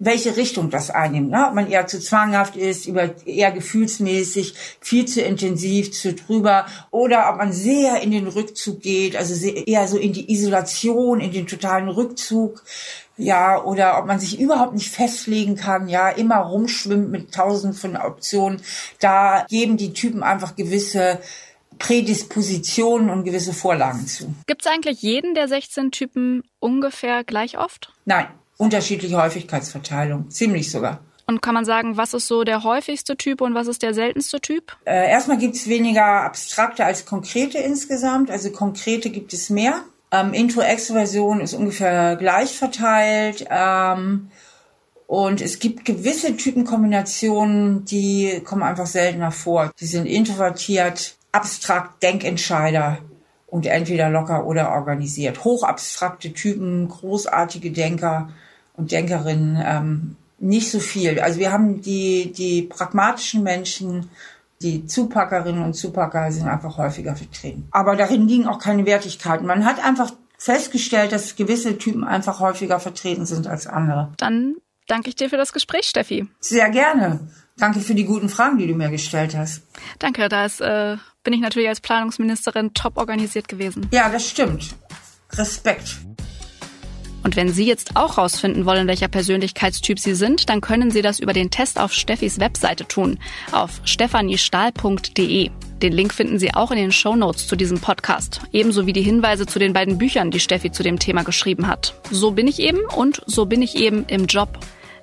welche 0.05 0.35
Richtung 0.35 0.69
das 0.69 0.89
einnimmt. 0.89 1.31
Ne? 1.31 1.45
Ob 1.47 1.53
man 1.53 1.69
eher 1.69 1.87
zu 1.87 1.99
zwanghaft 1.99 2.55
ist, 2.55 2.85
über, 2.85 3.09
eher 3.25 3.51
gefühlsmäßig, 3.51 4.55
viel 4.79 5.05
zu 5.05 5.21
intensiv, 5.21 5.91
zu 5.91 6.13
drüber, 6.13 6.65
oder 6.91 7.29
ob 7.29 7.37
man 7.37 7.53
sehr 7.53 8.01
in 8.01 8.11
den 8.11 8.27
Rückzug 8.27 8.81
geht, 8.81 9.15
also 9.15 9.33
eher 9.45 9.87
so 9.87 9.97
in 9.97 10.13
die 10.13 10.31
Isolation, 10.31 11.19
in 11.19 11.31
den 11.31 11.47
totalen 11.47 11.89
Rückzug. 11.89 12.63
ja, 13.15 13.63
oder 13.63 13.99
ob 13.99 14.07
man 14.07 14.19
sich 14.19 14.39
überhaupt 14.39 14.73
nicht 14.73 14.89
festlegen 14.89 15.55
kann, 15.55 15.87
ja, 15.87 16.09
immer 16.09 16.37
rumschwimmt 16.37 17.11
mit 17.11 17.31
tausend 17.31 17.75
von 17.75 17.95
Optionen. 17.95 18.61
Da 18.99 19.45
geben 19.49 19.77
die 19.77 19.93
Typen 19.93 20.23
einfach 20.23 20.55
gewisse 20.55 21.19
Prädispositionen 21.77 23.09
und 23.09 23.23
gewisse 23.23 23.53
Vorlagen 23.53 24.07
zu. 24.07 24.33
Gibt 24.47 24.65
es 24.65 24.71
eigentlich 24.71 25.01
jeden 25.01 25.35
der 25.35 25.47
16 25.47 25.91
Typen 25.91 26.43
ungefähr 26.59 27.23
gleich 27.23 27.57
oft? 27.57 27.93
Nein, 28.05 28.27
unterschiedliche 28.57 29.21
Häufigkeitsverteilung, 29.21 30.29
ziemlich 30.29 30.71
sogar. 30.71 30.99
Und 31.25 31.41
kann 31.41 31.53
man 31.53 31.65
sagen, 31.65 31.95
was 31.95 32.13
ist 32.13 32.27
so 32.27 32.43
der 32.43 32.63
häufigste 32.63 33.15
Typ 33.15 33.41
und 33.41 33.55
was 33.55 33.67
ist 33.67 33.81
der 33.81 33.93
seltenste 33.93 34.41
Typ? 34.41 34.75
Äh, 34.85 35.09
erstmal 35.09 35.37
gibt 35.37 35.55
es 35.55 35.67
weniger 35.67 36.23
abstrakte 36.23 36.85
als 36.85 37.05
konkrete 37.05 37.59
insgesamt. 37.59 38.29
Also 38.29 38.51
konkrete 38.51 39.09
gibt 39.09 39.31
es 39.33 39.49
mehr. 39.49 39.83
Ähm, 40.11 40.33
Intro-Extroversion 40.33 41.39
ist 41.39 41.53
ungefähr 41.53 42.17
gleich 42.17 42.57
verteilt. 42.57 43.45
Ähm, 43.49 44.31
und 45.07 45.41
es 45.41 45.59
gibt 45.59 45.85
gewisse 45.85 46.35
Typenkombinationen, 46.35 47.85
die 47.85 48.41
kommen 48.43 48.63
einfach 48.63 48.87
seltener 48.87 49.31
vor. 49.31 49.71
Die 49.79 49.85
sind 49.85 50.05
introvertiert, 50.05 51.15
abstrakt, 51.31 52.03
Denkentscheider 52.03 52.97
und 53.53 53.67
entweder 53.67 54.09
locker 54.09 54.47
oder 54.47 54.71
organisiert. 54.71 55.43
Hochabstrakte 55.43 56.33
Typen, 56.33 56.87
großartige 56.87 57.69
Denker 57.69 58.29
und 58.75 58.91
Denkerinnen 58.91 59.61
ähm, 59.63 60.15
nicht 60.39 60.71
so 60.71 60.79
viel. 60.79 61.19
Also 61.19 61.39
wir 61.39 61.51
haben 61.51 61.79
die, 61.79 62.33
die 62.35 62.63
pragmatischen 62.63 63.43
Menschen, 63.43 64.09
die 64.63 64.87
Zupackerinnen 64.87 65.63
und 65.63 65.75
Zupacker 65.75 66.31
sind 66.31 66.47
einfach 66.47 66.79
häufiger 66.79 67.15
vertreten. 67.15 67.67
Aber 67.69 67.95
darin 67.95 68.27
liegen 68.27 68.47
auch 68.47 68.57
keine 68.57 68.87
Wertigkeiten. 68.87 69.45
Man 69.45 69.65
hat 69.65 69.85
einfach 69.85 70.11
festgestellt, 70.39 71.11
dass 71.11 71.35
gewisse 71.35 71.77
Typen 71.77 72.03
einfach 72.03 72.39
häufiger 72.39 72.79
vertreten 72.79 73.27
sind 73.27 73.45
als 73.45 73.67
andere. 73.67 74.13
Dann 74.17 74.55
danke 74.87 75.09
ich 75.09 75.15
dir 75.15 75.29
für 75.29 75.37
das 75.37 75.53
Gespräch, 75.53 75.85
Steffi. 75.85 76.27
Sehr 76.39 76.71
gerne. 76.71 77.19
Danke 77.57 77.81
für 77.81 77.93
die 77.93 78.05
guten 78.05 78.29
Fragen, 78.29 78.57
die 78.57 78.65
du 78.65 78.73
mir 78.73 78.89
gestellt 78.89 79.37
hast. 79.37 79.61
Danke, 79.99 80.27
da 80.27 80.43
ist, 80.43 80.59
äh, 80.59 80.97
bin 81.23 81.33
ich 81.33 81.41
natürlich 81.41 81.69
als 81.69 81.81
Planungsministerin 81.81 82.73
top 82.73 82.97
organisiert 82.97 83.47
gewesen. 83.47 83.87
Ja, 83.91 84.09
das 84.09 84.29
stimmt. 84.29 84.75
Respekt. 85.31 85.97
Und 87.23 87.37
wenn 87.37 87.49
Sie 87.49 87.65
jetzt 87.65 87.95
auch 87.95 88.17
rausfinden 88.17 88.65
wollen, 88.65 88.87
welcher 88.87 89.07
Persönlichkeitstyp 89.07 89.97
Sie 89.97 90.13
sind, 90.13 90.49
dann 90.49 90.61
können 90.61 90.91
Sie 90.91 91.01
das 91.01 91.19
über 91.19 91.33
den 91.33 91.49
Test 91.49 91.79
auf 91.79 91.93
Steffis 91.93 92.39
Webseite 92.39 92.85
tun, 92.85 93.17
auf 93.51 93.79
stephaniestahl.de. 93.85 95.49
Den 95.81 95.93
Link 95.93 96.13
finden 96.13 96.37
Sie 96.37 96.53
auch 96.53 96.71
in 96.71 96.77
den 96.77 96.91
Show 96.91 97.15
Notes 97.15 97.47
zu 97.47 97.55
diesem 97.55 97.79
Podcast, 97.79 98.41
ebenso 98.51 98.85
wie 98.85 98.93
die 98.93 99.01
Hinweise 99.01 99.45
zu 99.45 99.57
den 99.57 99.73
beiden 99.73 99.97
Büchern, 99.97 100.31
die 100.31 100.39
Steffi 100.39 100.71
zu 100.71 100.83
dem 100.83 100.99
Thema 100.99 101.23
geschrieben 101.23 101.67
hat. 101.67 101.95
So 102.11 102.31
bin 102.31 102.47
ich 102.47 102.59
eben 102.59 102.79
und 102.95 103.21
so 103.25 103.45
bin 103.45 103.61
ich 103.61 103.75
eben 103.75 104.05
im 104.07 104.25
Job. 104.25 104.59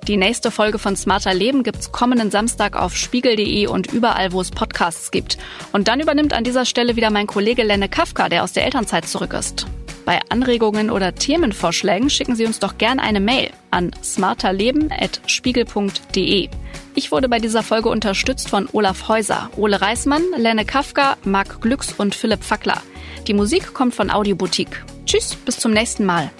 Die 0.07 0.17
nächste 0.17 0.49
Folge 0.49 0.79
von 0.79 0.95
Smarter 0.95 1.33
Leben 1.33 1.61
gibt's 1.61 1.91
kommenden 1.91 2.31
Samstag 2.31 2.75
auf 2.75 2.95
spiegel.de 2.95 3.67
und 3.67 3.93
überall, 3.93 4.31
wo 4.31 4.41
es 4.41 4.49
Podcasts 4.49 5.11
gibt. 5.11 5.37
Und 5.73 5.87
dann 5.87 5.99
übernimmt 5.99 6.33
an 6.33 6.43
dieser 6.43 6.65
Stelle 6.65 6.95
wieder 6.95 7.11
mein 7.11 7.27
Kollege 7.27 7.61
Lenne 7.61 7.87
Kafka, 7.87 8.27
der 8.27 8.43
aus 8.43 8.53
der 8.53 8.65
Elternzeit 8.65 9.07
zurück 9.07 9.33
ist. 9.33 9.67
Bei 10.03 10.19
Anregungen 10.29 10.89
oder 10.89 11.13
Themenvorschlägen 11.13 12.09
schicken 12.09 12.35
Sie 12.35 12.47
uns 12.47 12.57
doch 12.57 12.79
gern 12.79 12.99
eine 12.99 13.19
Mail 13.19 13.51
an 13.69 13.91
smarterleben.spiegel.de. 14.03 16.49
Ich 16.95 17.11
wurde 17.11 17.29
bei 17.29 17.37
dieser 17.37 17.61
Folge 17.61 17.89
unterstützt 17.89 18.49
von 18.49 18.67
Olaf 18.71 19.07
Häuser, 19.07 19.51
Ole 19.55 19.81
Reismann, 19.81 20.23
Lenne 20.35 20.65
Kafka, 20.65 21.17
Marc 21.23 21.61
Glücks 21.61 21.93
und 21.93 22.15
Philipp 22.15 22.43
Fackler. 22.43 22.81
Die 23.27 23.35
Musik 23.35 23.75
kommt 23.75 23.93
von 23.93 24.09
Audioboutique. 24.09 24.83
Tschüss, 25.05 25.35
bis 25.35 25.59
zum 25.59 25.73
nächsten 25.73 26.05
Mal. 26.05 26.31